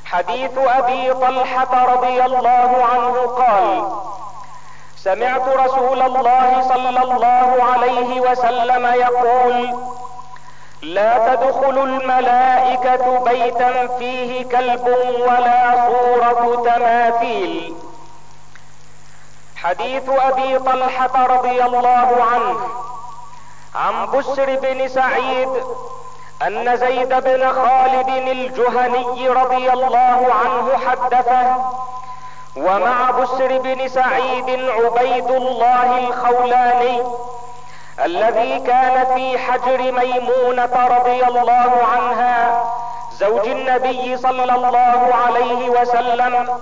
حديث 0.05 0.59
أبي 0.59 1.15
طلحة 1.15 1.95
رضي 1.95 2.25
الله 2.25 2.85
عنه 2.93 3.27
قال 3.27 3.93
سمعت 4.97 5.49
رسول 5.49 6.03
الله 6.03 6.63
صلى 6.69 7.03
الله 7.03 7.65
عليه 7.73 8.21
وسلم 8.21 8.87
يقول 8.87 9.75
لا 10.83 11.35
تدخل 11.35 11.79
الملائكة 11.79 13.19
بيتا 13.19 13.87
فيه 13.99 14.45
كلب 14.45 14.87
ولا 15.29 15.87
صورة 15.87 16.63
تماثيل. 16.65 17.75
حديث 19.57 20.09
أبي 20.09 20.59
طلحة 20.59 21.27
رضي 21.27 21.65
الله 21.65 22.25
عنه. 22.33 22.82
عن 23.75 24.11
بسر 24.11 24.57
بن 24.57 24.89
سعيد 24.89 25.49
أن 26.47 26.77
زيد 26.77 27.09
بن 27.09 27.53
خالد 27.53 28.09
الجهني 28.09 29.29
رضي 29.29 29.73
الله 29.73 30.27
عنه 30.45 30.79
حدثه 30.87 31.57
ومع 32.57 33.11
بسر 33.11 33.59
بن 33.59 33.89
سعيد 33.89 34.69
عبيد 34.69 35.31
الله 35.31 35.99
الخولاني 35.99 37.03
الذي 38.05 38.61
كان 38.61 39.15
في 39.15 39.39
حجر 39.39 39.79
ميمونة 39.93 40.87
رضي 40.91 41.25
الله 41.25 41.87
عنها 41.93 42.65
زوج 43.13 43.49
النبي 43.49 44.17
صلى 44.17 44.55
الله 44.55 45.11
عليه 45.27 45.71
وسلم. 45.71 46.61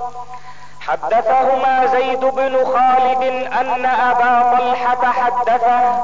حدثهما 0.88 1.86
زيد 1.86 2.20
بن 2.20 2.64
خالد 2.64 3.22
أن 3.52 3.86
أبا 3.86 4.56
طلحة 4.58 5.12
حدثه 5.12 6.02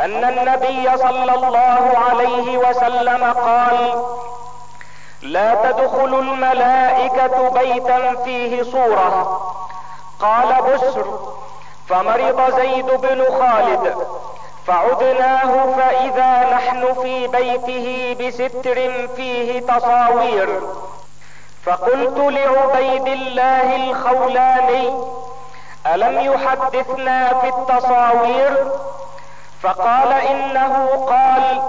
أن 0.00 0.24
النبي 0.24 0.96
صلى 0.98 1.34
الله 1.34 1.98
عليه 2.10 2.58
وسلم 2.58 3.32
قال 3.32 4.02
لا 5.22 5.54
تدخل 5.54 6.14
الملائكة 6.18 7.48
بيتا 7.48 8.14
فيه 8.24 8.62
صورة. 8.62 9.40
قال 10.20 10.62
بسر 10.62 11.06
فمرض 11.88 12.60
زيد 12.60 12.86
بن 12.86 13.24
خالد 13.38 13.96
فعدناه 14.66 15.66
فإذا 15.76 16.54
نحن 16.54 16.94
في 17.02 17.26
بيته 17.26 18.16
بستر 18.20 19.08
فيه 19.16 19.60
تصاوير. 19.60 20.60
فقلت 21.64 22.18
لعبيد 22.18 23.06
الله 23.06 23.76
الخولاني 23.76 25.02
ألم 25.94 26.18
يحدثنا 26.18 27.28
في 27.40 27.48
التصاوير؟ 27.48 28.70
فقال 29.62 30.12
إنه 30.12 31.06
قال 31.08 31.62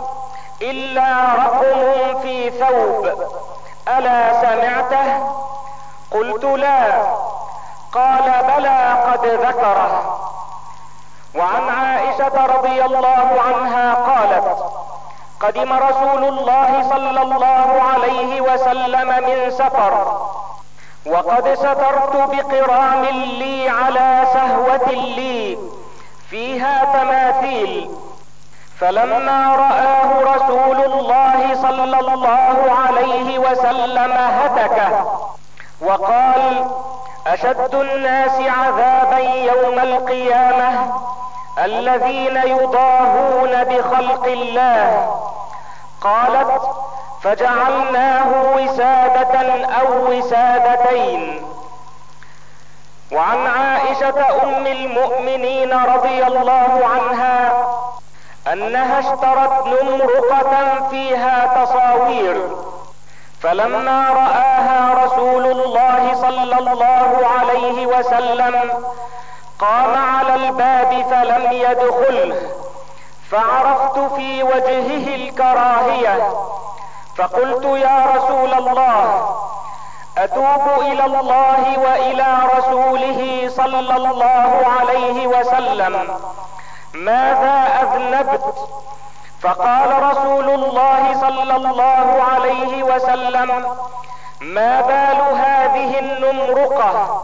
إلا 0.62 1.34
رقم 1.36 2.20
في 2.22 2.50
ثوب 2.50 3.10
ألا 3.88 4.42
سمعته؟ 4.42 5.34
قلت 6.12 6.44
لا. 6.44 7.02
قال 7.94 8.44
بلى 8.58 8.94
قد 9.12 9.26
ذكره. 9.26 10.20
وعن 11.36 11.70
عائشة 11.70 12.46
رضي 12.46 12.86
الله 12.86 13.42
عنها 13.48 13.94
قالت 13.94 14.58
قدم 15.40 15.74
رسول 15.74 16.24
الله 16.24 16.90
صلى 16.90 17.22
الله 17.22 17.82
عليه 17.94 18.42
وسلم 18.42 19.08
من 19.08 19.52
سفر 19.52 20.18
وقد 21.06 21.54
سترت 21.54 22.16
بقرام 22.16 23.06
لي 23.06 23.69
فلما 28.80 29.56
رآه 29.56 30.36
رسول 30.36 30.94
الله 30.94 31.56
صلى 31.62 31.84
الله 31.84 32.58
عليه 32.88 33.40
وسلم 33.40 34.12
هتكه 34.12 35.20
وقال 35.82 36.66
أشد 37.28 37.76
الناس 37.76 38.32
عذابا 38.40 39.18
يوم 39.20 39.80
القيامة 39.80 40.94
الذين 41.64 42.38
يضاهون 42.38 43.64
بخلق 43.64 44.26
الله. 44.26 45.16
قالت 46.02 46.62
فجعلناه 47.22 48.28
وسادة 48.56 49.66
أو 49.66 50.12
وسادتين. 50.12 51.46
وعن 53.12 53.48
عائشة 53.48 54.44
أم 54.44 54.68
المؤمنين 54.68 55.74
رضي 55.74 56.24
الله 56.28 56.82
عنها 56.86 57.52
أنها 58.54 59.00
اشترت 59.00 59.68
نمرقة 59.68 60.88
فيها 60.90 61.66
تصاوير 61.66 62.48
فلما 63.42 64.10
رآها 64.10 65.06
رسول 65.06 65.46
الله 65.46 66.14
صلى 66.22 66.58
الله 66.60 67.28
عليه 67.40 67.86
وسلم 67.86 68.84
قام 69.60 69.94
على 70.16 70.36
الباب 70.36 71.06
فلم 71.12 71.52
يدخله 71.52 72.42
فعرفت 73.32 74.00
في 74.16 74.44
وجهه 74.44 75.16
الكراهية 75.16 76.34
فقلت 77.18 77.64
يا 77.66 78.06
رسول 78.16 78.54
الله 78.54 79.30
أتوب 80.18 80.82
إلى 80.82 81.06
الله 81.06 81.80
وإلى 81.80 82.28
رسوله 82.58 83.50
صلى 83.50 83.80
الله 83.80 84.66
عليه 84.80 85.28
وسلم. 85.28 86.10
ماذا 86.94 87.68
اذنبت 87.82 88.56
فقال 89.42 90.04
رسول 90.04 90.50
الله 90.50 91.14
صلى 91.22 91.56
الله 91.56 92.24
عليه 92.32 92.84
وسلم 92.84 93.66
ما 94.42 94.82
بال 94.82 95.38
هذه 95.38 96.00
النمرقة؟ 96.00 97.22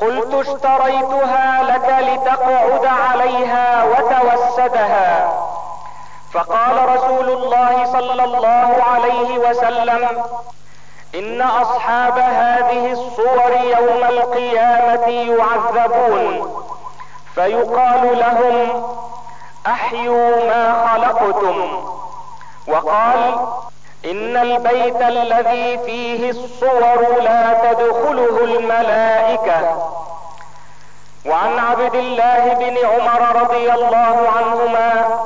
قلت 0.00 0.34
اشتريتها 0.34 1.62
لك 1.62 1.96
لتقعد 2.00 2.86
عليها 2.86 3.84
وتوسدها. 3.84 5.32
فقال 6.32 6.96
رسول 6.96 7.28
الله 7.30 7.84
صلى 7.92 8.24
الله 8.24 8.76
عليه 8.92 9.38
وسلم 9.38 10.22
إن 11.14 11.42
أصحاب 11.42 12.18
هذه 12.18 12.92
الصور 12.92 13.50
يوم 13.50 14.04
القيامة 14.04 15.08
يعذبون. 15.08 16.59
فيقال 17.40 18.18
لهم 18.18 18.82
أحيوا 19.66 20.44
ما 20.44 20.86
خلقتم. 20.88 21.84
وقال 22.68 23.36
إن 24.04 24.36
البيت 24.36 25.02
الذي 25.02 25.78
فيه 25.78 26.30
الصور 26.30 27.20
لا 27.20 27.72
تدخله 27.72 28.44
الملائكة. 28.44 29.90
وعن 31.26 31.58
عبد 31.58 31.94
الله 31.94 32.54
بن 32.54 32.76
عمر 32.86 33.42
رضي 33.42 33.72
الله 33.72 34.28
عنهما 34.36 35.18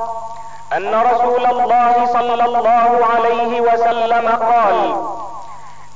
أن 0.77 1.01
رسول 1.01 1.45
الله 1.45 2.05
صلى 2.13 2.45
الله 2.45 3.05
عليه 3.15 3.61
وسلم 3.61 4.29
قال 4.29 4.95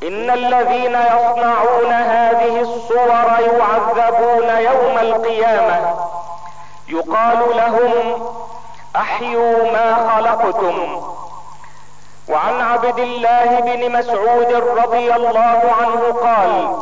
إن 0.03 0.29
الذين 0.29 0.95
يصنعون 0.95 1.91
هذه 1.91 2.61
الصور 2.61 3.27
يعذبون 3.39 4.49
يوم 4.49 4.97
القيامة. 5.01 6.08
يقال 6.89 7.57
لهم 7.57 8.21
أحيوا 8.95 9.71
ما 9.71 10.09
خلقتم. 10.15 11.01
وعن 12.29 12.61
عبد 12.61 12.99
الله 12.99 13.59
بن 13.59 13.91
مسعود 13.91 14.53
رضي 14.53 15.15
الله 15.15 15.61
عنه 15.81 16.01
قال 16.23 16.77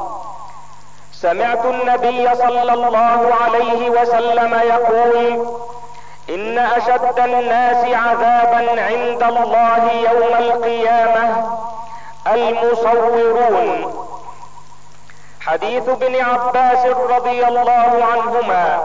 سمعت 1.13 1.65
النبي 1.65 2.35
صلى 2.35 2.73
الله 2.73 3.33
عليه 3.43 3.89
وسلم 3.89 4.53
يقول 4.53 5.47
إن 6.29 6.57
أشد 6.57 7.19
الناس 7.19 7.85
عذابا 7.85 8.81
عند 8.81 9.23
الله 9.23 9.91
يوم 9.91 10.33
القيامة 10.39 11.49
المصورون. 12.27 13.93
حديث 15.41 15.89
ابن 15.89 16.15
عباس 16.15 16.85
رضي 16.85 17.47
الله 17.47 18.05
عنهما. 18.11 18.79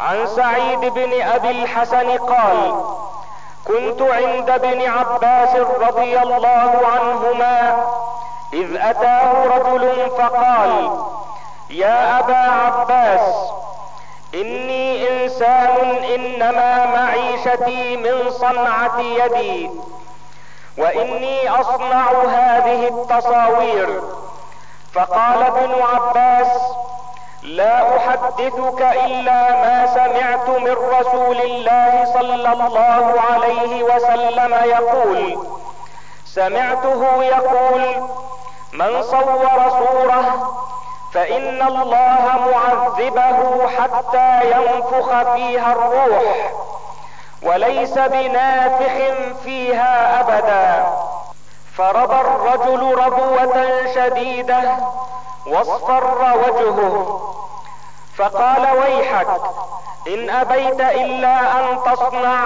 عن 0.00 0.26
سعيد 0.26 0.80
بن 0.80 1.22
أبي 1.22 1.50
الحسن 1.50 2.10
قال 2.18 2.74
كنت 3.66 4.02
عند 4.02 4.50
ابن 4.50 4.82
عباس 4.82 5.56
رضي 5.56 6.18
الله 6.18 6.80
عنهما 6.94 7.86
إذ 8.52 8.76
أتاه 8.76 9.46
رجل 9.46 10.10
فقال 10.18 11.00
يا 11.70 12.18
أبا 12.18 12.36
عباس 12.36 13.50
إني 14.34 15.08
إنسان 15.24 16.04
إنما 16.14 16.86
معيشتي 16.86 17.96
من 17.96 18.30
صنعة 18.30 19.00
يدي 19.00 19.70
وإني 20.78 21.50
أصنع 21.50 22.10
هذه 22.10 22.88
التصاوير. 22.88 24.00
فقال 24.94 25.42
ابن 25.42 25.74
عباس 25.82 26.75
لا 27.46 27.96
أحدثك 27.96 28.80
إلا 28.82 29.50
ما 29.52 29.86
سمعت 29.94 30.48
من 30.48 30.76
رسول 31.00 31.40
الله 31.40 32.04
صلى 32.14 32.52
الله 32.52 33.14
عليه 33.30 33.82
وسلم 33.82 34.54
يقول. 34.64 35.38
سمعته 36.26 37.24
يقول 37.24 37.82
من 38.72 39.02
صور 39.02 39.70
صورة 39.70 40.52
فإن 41.12 41.62
الله 41.62 42.24
معذبه 42.52 43.68
حتى 43.68 44.40
ينفخ 44.50 45.32
فيها 45.34 45.72
الروح 45.72 46.52
وليس 47.42 47.98
بنافخ 47.98 48.96
فيها 49.44 50.20
أبدا. 50.20 50.86
فربى 51.76 52.20
الرجل 52.20 52.94
ربوة 52.98 53.86
شديدة 53.94 54.62
واصفر 55.46 56.34
وجهه. 56.36 57.20
فقال 58.16 58.78
ويحك 58.78 59.28
إن 60.08 60.30
أبيت 60.30 60.80
إلا 60.80 61.60
أن 61.60 61.78
تصنع 61.86 62.44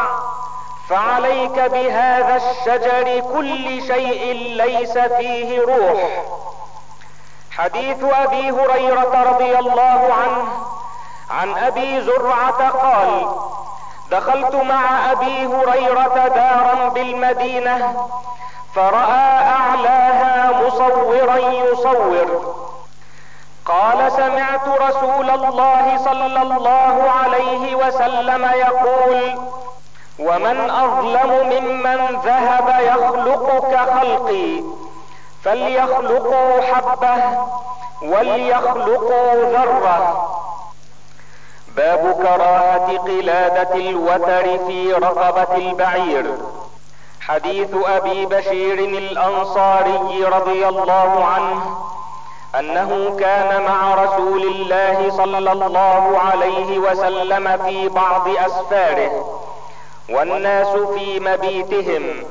فعليك 0.88 1.58
بهذا 1.60 2.36
الشجر 2.36 3.20
كل 3.20 3.82
شيء 3.82 4.32
ليس 4.56 4.98
فيه 4.98 5.60
روح. 5.60 6.22
حديث 7.50 8.04
أبي 8.04 8.50
هريرة 8.50 9.22
رضي 9.30 9.58
الله 9.58 10.14
عنه 10.14 10.44
عن 11.30 11.58
أبي 11.58 12.00
زرعة 12.00 12.68
قال 12.68 13.26
دخلت 14.10 14.54
مع 14.54 15.12
أبي 15.12 15.46
هريرة 15.46 16.28
دارا 16.28 16.88
بالمدينة 16.88 18.06
فرأى 18.74 19.46
أعلاها 19.46 20.62
مصورا 20.62 21.36
يصور. 21.36 22.59
قال 23.66 24.12
سمعت 24.12 24.68
رسول 24.68 25.30
الله 25.30 25.98
صلى 26.04 26.42
الله 26.42 27.10
عليه 27.10 27.74
وسلم 27.74 28.44
يقول 28.44 29.38
ومن 30.18 30.70
أظلم 30.70 31.30
ممن 31.48 32.20
ذهب 32.24 32.80
يخلق 32.80 33.70
كخلقي 33.72 34.62
فليخلقوا 35.44 36.60
حبة 36.60 37.38
وليخلقوا 38.02 39.34
ذرة. 39.34 40.30
باب 41.76 42.12
كراهة 42.12 42.98
قلادة 42.98 43.74
الوتر 43.74 44.58
في 44.66 44.92
رقبة 44.92 45.56
البعير. 45.56 46.34
حديث 47.20 47.70
أبي 47.86 48.26
بشير 48.26 48.78
الأنصاري 48.78 50.24
رضي 50.24 50.68
الله 50.68 51.24
عنه 51.24 51.89
أنه 52.58 53.16
كان 53.20 53.62
مع 53.62 53.94
رسول 53.94 54.42
الله 54.42 55.10
صلى 55.10 55.52
الله 55.52 56.18
عليه 56.18 56.78
وسلم 56.78 57.56
في 57.66 57.88
بعض 57.88 58.28
أسفاره 58.28 59.40
والناس 60.10 60.68
في 60.68 61.20
مبيتهم 61.20 62.24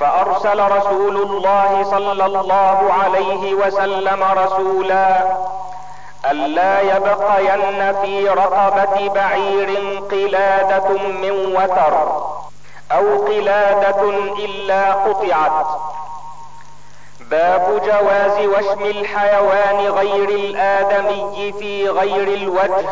فأرسل 0.00 0.70
رسول 0.72 1.16
الله 1.16 1.84
صلى 1.90 2.26
الله 2.26 2.92
عليه 3.02 3.54
وسلم 3.54 4.22
رسولا 4.22 5.36
ألا 6.30 6.80
يبقين 6.80 7.92
في 8.02 8.28
رقبة 8.28 9.08
بعير 9.08 10.00
قلادة 10.10 10.88
من 10.98 11.56
وتر 11.56 12.22
أو 12.92 13.26
قلادة 13.26 14.10
إلا 14.44 14.92
قطعت. 14.92 15.66
باب 17.30 17.82
جواز 17.86 18.46
وشم 18.46 18.82
الحيوان 18.84 19.88
غير 19.88 20.28
الآدمي 20.28 21.52
في 21.58 21.88
غير 21.88 22.28
الوجه 22.28 22.86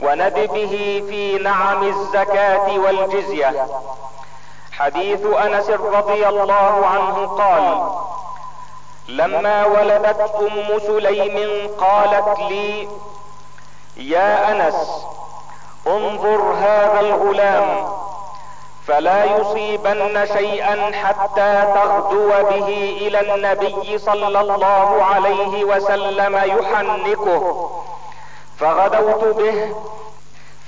وندبه 0.00 1.02
في 1.08 1.38
نعم 1.38 1.82
الزكاة 1.82 2.78
والجزية. 2.78 3.66
حديث 4.72 5.26
أنس 5.26 5.70
رضي 5.70 6.28
الله 6.28 6.86
عنه 6.86 7.26
قال 7.26 7.92
لما 9.08 9.66
ولدت 9.66 10.20
أم 10.40 10.78
سليم 10.78 11.68
قالت 11.80 12.38
لي 12.38 12.88
يا 13.96 14.50
أنس 14.52 15.04
انظر 15.86 16.52
هذا 16.52 17.00
الغلام 17.00 17.86
فلا 18.86 19.24
يصيبن 19.24 20.26
شيئا 20.26 20.92
حتى 21.04 21.72
تغدو 21.74 22.28
به 22.28 22.98
إلى 23.00 23.34
النبي 23.34 23.98
صلى 23.98 24.40
الله 24.40 25.04
عليه 25.04 25.64
وسلم 25.64 26.36
يحنكه. 26.36 27.70
فغدوت 28.58 29.36
به 29.36 29.74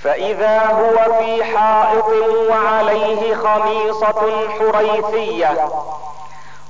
فإذا 0.03 0.59
هو 0.65 1.13
في 1.19 1.43
حائط 1.43 2.09
وعليه 2.49 3.35
خميصة 3.35 4.49
حريثية 4.59 5.69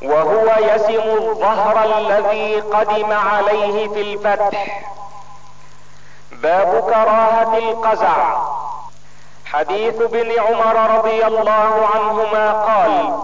وهو 0.02 0.56
يسم 0.60 1.10
الظهر 1.10 1.98
الذي 1.98 2.60
قدم 2.60 3.14
عليه 3.14 3.88
في 3.88 4.02
الفتح. 4.02 4.82
باب 6.32 6.84
كراهة 6.90 7.58
القزع. 7.58 8.55
حديث 9.46 10.02
ابن 10.02 10.32
عمر 10.40 10.98
رضي 10.98 11.26
الله 11.28 11.88
عنهما 11.96 12.52
قال 12.52 13.20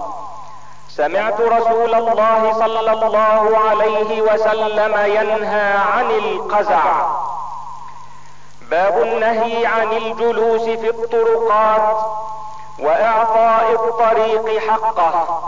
سمعت 0.90 1.42
رسول 1.42 1.96
الله 1.96 2.54
صلى 2.54 2.92
الله 2.92 3.58
عليه 3.70 4.22
وسلم 4.22 4.94
ينهى 5.06 5.74
عن 5.94 6.12
القزع. 6.12 6.84
باب 8.62 9.02
النهي 9.02 9.66
عن 9.66 9.92
الجلوس 9.92 10.62
في 10.62 10.90
الطرقات 10.90 11.98
وإعطاء 12.80 13.72
الطريق 13.72 14.60
حقه. 14.70 15.42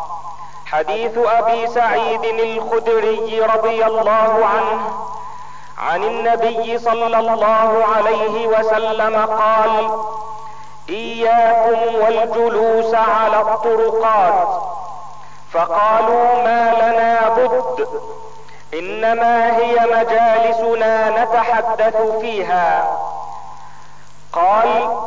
حديث 0.65 1.17
أبي 1.17 1.67
سعيد 1.67 2.23
الخدري 2.23 3.41
رضي 3.41 3.85
الله 3.85 4.45
عنه 4.45 5.05
عن 5.77 6.03
النبي 6.03 6.77
صلى 6.77 7.19
الله 7.19 7.85
عليه 7.95 8.47
وسلم 8.47 9.25
قال 9.25 9.89
إياكم 10.89 11.95
والجلوس 11.95 12.95
على 12.95 13.41
الطرقات. 13.41 14.47
فقالوا 15.53 16.43
ما 16.43 16.73
لنا 16.81 17.29
بد 17.29 17.87
إنما 18.73 19.57
هي 19.57 19.79
مجالسنا 19.79 21.23
نتحدث 21.23 21.97
فيها. 22.21 22.97
قال 24.33 24.97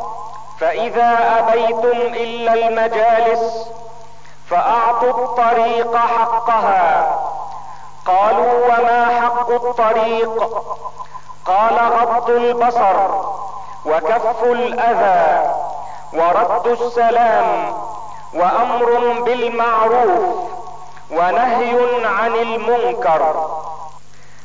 فإذا 0.59 1.39
أبيتم 1.39 1.97
إلا 2.13 2.53
المجالس 2.53 3.67
فأعطوا 4.49 5.25
الطريق 5.25 5.97
حقها. 5.97 7.19
قالوا 8.05 8.65
وما 8.65 9.19
حق 9.21 9.49
الطريق؟ 9.49 10.63
قال 11.45 11.75
غض 11.75 12.29
البصر. 12.29 12.97
وكف 13.87 14.43
الأذى 14.43 15.51
ورد 16.13 16.67
السلام 16.67 17.73
وأمر 18.33 19.21
بالمعروف 19.25 20.35
ونهي 21.11 22.05
عن 22.05 22.35
المنكر. 22.35 23.47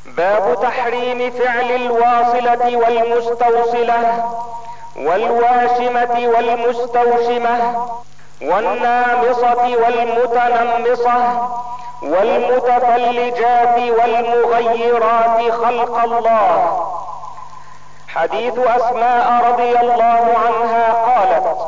باب 0.07 0.59
تحريم 0.62 1.30
فعل 1.30 1.70
الواصلة 1.70 2.76
والمستوصلة 2.76 4.24
والواشمة 4.97 6.28
والمستوشمة 6.34 7.86
والنامصة 8.43 9.62
والمتنمصة 9.82 11.49
والمتفلجات 12.03 13.78
والمغيرات 13.99 15.53
خلق 15.53 15.99
الله. 16.05 16.82
حديث 18.14 18.58
أسماء 18.58 19.44
رضي 19.50 19.78
الله 19.80 20.24
عنها 20.46 20.92
قالت 20.92 21.58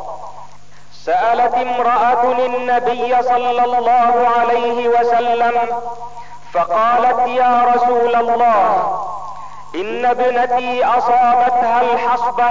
سألت 1.05 1.53
امرأة 1.55 2.23
النبي 2.45 3.21
صلى 3.23 3.63
الله 3.65 4.27
عليه 4.39 4.87
وسلم 4.89 5.53
فقالت 6.53 7.27
يا 7.27 7.73
رسول 7.75 8.15
الله 8.15 8.99
إن 9.75 10.05
ابنتي 10.05 10.85
أصابتها 10.85 11.81
الحصبة 11.81 12.49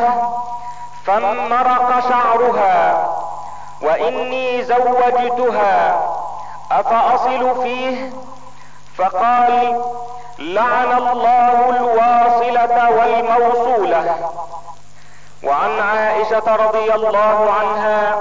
فانمرق 1.07 2.09
شعرها 2.09 3.09
وإني 3.83 4.63
زوجتها 4.65 6.01
أفأصل 6.73 7.63
فيه؟ 7.63 8.11
فقال 8.99 9.83
لعن 10.39 10.93
الله 10.93 11.71
الواصلة 11.71 12.91
والموصولة. 12.91 14.31
وعن 15.45 15.81
عائشة 15.81 16.57
رضي 16.57 16.95
الله 16.95 17.51
عنها 17.61 18.15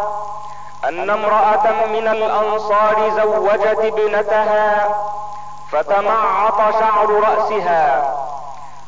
أن 0.89 1.09
امرأة 1.09 1.85
من 1.87 2.07
الأنصار 2.07 3.09
زوجت 3.09 3.79
ابنتها 3.79 4.89
فتمعط 5.71 6.57
شعر 6.79 7.09
رأسها 7.09 8.13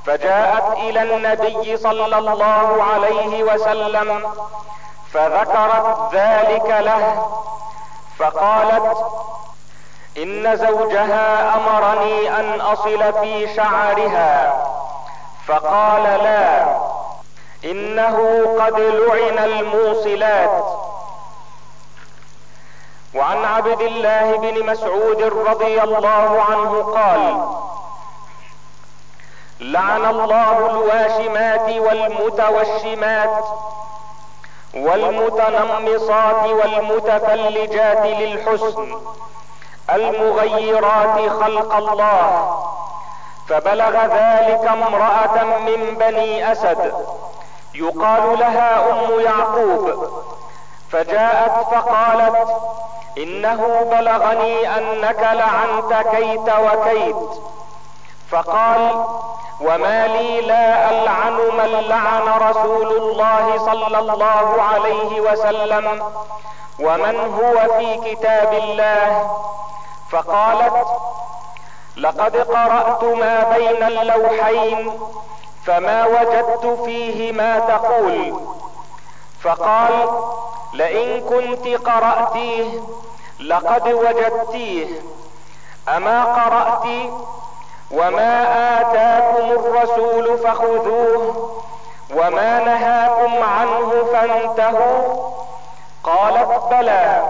فجاءت 0.06 0.78
إلى 0.78 1.02
النبي 1.16 1.78
صلى 1.78 2.18
الله 2.18 2.84
عليه 2.94 3.44
وسلم 3.44 4.32
فذكرت 5.14 6.10
ذلك 6.14 6.66
له 6.80 7.28
فقالت 8.20 8.98
إن 10.18 10.58
زوجها 10.58 11.56
أمرني 11.56 12.40
أن 12.40 12.62
أصل 12.62 13.14
في 13.14 13.56
شعرها 13.56 14.66
فقال 15.48 16.04
لا 16.04 16.78
إنه 17.66 18.18
قد 18.60 18.80
لعن 18.80 19.40
الموصلات. 19.40 20.66
وعن 23.16 23.46
عبد 23.46 23.82
الله 23.82 24.38
بن 24.38 24.66
مسعود 24.66 25.24
رضي 25.24 25.84
الله 25.84 26.42
عنه 26.50 26.84
قال 26.84 27.48
لعن 29.60 30.06
الله 30.06 30.58
الواشمات 30.72 31.70
والمتوشمات 31.70 33.46
والمتنمصات 34.74 36.44
والمتفلجات 36.50 38.06
للحسن. 38.06 38.98
المغيرات 39.90 41.30
خلق 41.30 41.76
الله. 41.76 42.62
فبلغ 43.50 44.06
ذلك 44.06 44.68
امرأة 44.68 45.44
من 45.44 45.96
بني 46.00 46.52
أسد. 46.52 46.94
يقال 47.76 48.40
لها 48.40 48.92
أم 48.92 49.20
يعقوب. 49.20 50.10
فجاءت 50.92 51.52
فقالت 51.52 52.48
إنه 53.18 53.88
بلغني 53.92 54.78
أنك 54.78 55.20
لعنت 55.20 56.08
كيت 56.08 56.50
وكيت. 56.60 57.16
فقال 58.32 59.06
وما 59.62 60.08
لي 60.08 60.42
لا 60.42 60.90
العن 60.90 61.34
من 61.34 61.84
لعن 61.90 62.28
رسول 62.50 62.88
الله 62.98 63.58
صلى 63.58 64.00
الله 64.00 64.62
عليه 64.62 65.22
وسلم 65.22 66.04
ومن 66.80 67.16
هو 67.40 67.78
في 67.80 68.16
كتاب 68.16 68.54
الله 68.54 69.30
فقالت 70.12 70.88
لقد 71.98 72.38
قرأت 72.38 73.04
ما 73.04 73.44
بين 73.58 73.84
اللوحين 73.84 75.00
فما 75.66 76.06
وجدت 76.06 76.80
فيه 76.86 77.32
ما 77.32 77.60
تقول 77.60 78.40
فقال 79.42 80.10
لئن 80.74 81.22
كنت 81.30 81.68
قرأتيه 81.68 82.66
لقد 83.40 83.88
وجدتيه 83.94 84.88
اما 85.96 86.24
قرأت 86.24 86.86
وما 87.92 88.42
آتاكم 88.82 89.52
الرسول 89.52 90.38
فخذوه 90.38 91.52
وما 92.16 92.60
نهاكم 92.60 93.44
عنه 93.44 94.04
فانتهوا 94.14 95.32
قالت 96.04 96.64
بلى 96.72 97.24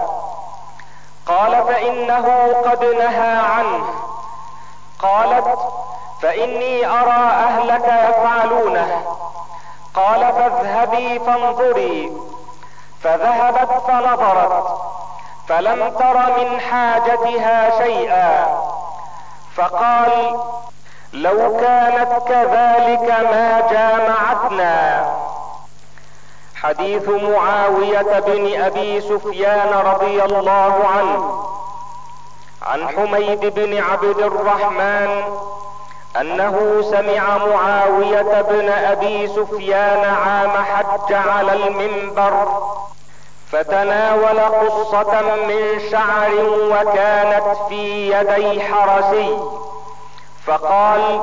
قال 1.26 1.64
فإنه 1.64 2.52
قد 2.64 2.84
نهى 2.84 3.36
عنه 3.38 3.84
قالت 4.98 5.58
فإني 6.22 6.86
أرى 6.86 7.30
أهلك 7.30 7.84
يفعلونه 8.08 9.02
قال 9.94 10.20
فاذهبي 10.32 11.18
فانظري 11.18 12.12
فذهبت 13.02 13.70
فنظرت 13.86 14.78
فلم 15.48 15.88
تر 15.98 16.16
من 16.38 16.60
حاجتها 16.60 17.84
شيئا 17.84 18.46
فقال 19.56 20.40
لو 21.12 21.56
كانت 21.60 22.12
كذلك 22.28 23.08
ما 23.32 23.62
جامعتنا. 23.70 25.06
حديث 26.62 27.08
معاوية 27.08 28.20
بن 28.20 28.62
أبي 28.62 29.00
سفيان 29.00 29.68
رضي 29.72 30.22
الله 30.24 30.86
عنه 30.96 31.44
عن 32.62 32.88
حميد 32.88 33.40
بن 33.54 33.78
عبد 33.82 34.18
الرحمن 34.18 35.22
أنه 36.20 36.82
سمع 36.90 37.36
معاوية 37.46 38.42
بن 38.42 38.68
أبي 38.68 39.28
سفيان 39.28 40.04
عام 40.04 40.50
حج 40.50 41.12
على 41.12 41.52
المنبر 41.52 42.48
فتناول 43.52 44.40
قصة 44.40 45.22
من 45.48 45.80
شعر 45.90 46.32
وكانت 46.70 47.56
في 47.68 48.12
يدي 48.12 48.60
حرسي. 48.60 49.38
فقال 50.46 51.20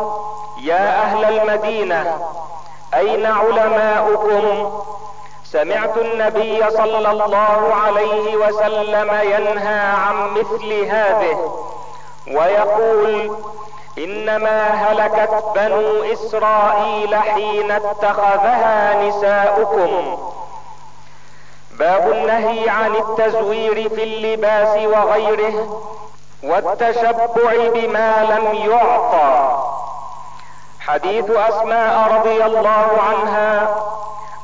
يا 0.61 1.01
أهل 1.01 1.39
المدينة 1.39 2.19
أين 2.93 3.25
علماؤكم؟ 3.25 4.71
سمعت 5.43 5.97
النبي 5.97 6.69
صلى 6.69 7.11
الله 7.11 7.73
عليه 7.85 8.35
وسلم 8.35 9.11
ينهى 9.21 9.79
عن 9.79 10.33
مثل 10.33 10.73
هذه 10.73 11.53
ويقول 12.27 13.37
إنما 13.97 14.67
هلكت 14.67 15.43
بنو 15.55 16.03
إسرائيل 16.13 17.15
حين 17.15 17.71
اتخذها 17.71 19.03
نساؤكم. 19.03 20.17
باب 21.79 22.11
النهي 22.11 22.69
عن 22.69 22.95
التزوير 22.95 23.89
في 23.89 24.03
اللباس 24.03 24.77
وغيره 24.85 25.81
والتشبع 26.43 27.69
بما 27.73 28.23
لم 28.23 28.71
يعطى. 28.71 29.63
حديث 30.79 31.29
أسماء 31.29 32.13
رضي 32.13 32.45
الله 32.45 32.87
عنها 33.09 33.75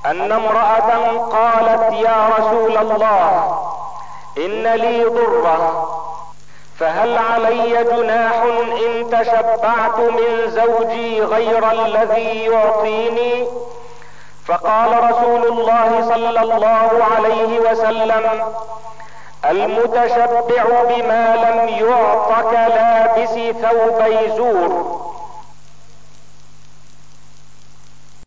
أن 0.05 0.31
امرأة 0.31 1.17
قالت 1.17 1.93
يا 1.93 2.29
رسول 2.37 2.77
الله 2.77 3.59
إن 4.37 4.63
لي 4.67 5.03
ضرة 5.03 5.89
فهل 6.79 7.17
علي 7.17 7.83
جناح 7.83 8.43
إن 8.85 9.09
تشبعت 9.09 9.99
من 9.99 10.47
زوجي 10.47 11.21
غير 11.21 11.71
الذي 11.71 12.43
يعطيني؟ 12.43 13.47
فقال 14.49 15.11
رسول 15.11 15.45
الله 15.47 16.01
صلى 16.09 16.41
الله 16.41 16.89
عليه 17.15 17.59
وسلم 17.59 18.23
المتشبع 19.49 20.63
بما 20.89 21.35
لم 21.35 21.69
يعط 21.87 22.29
كلابس 22.51 23.33
ثوبي 23.61 24.31
زور. 24.37 24.99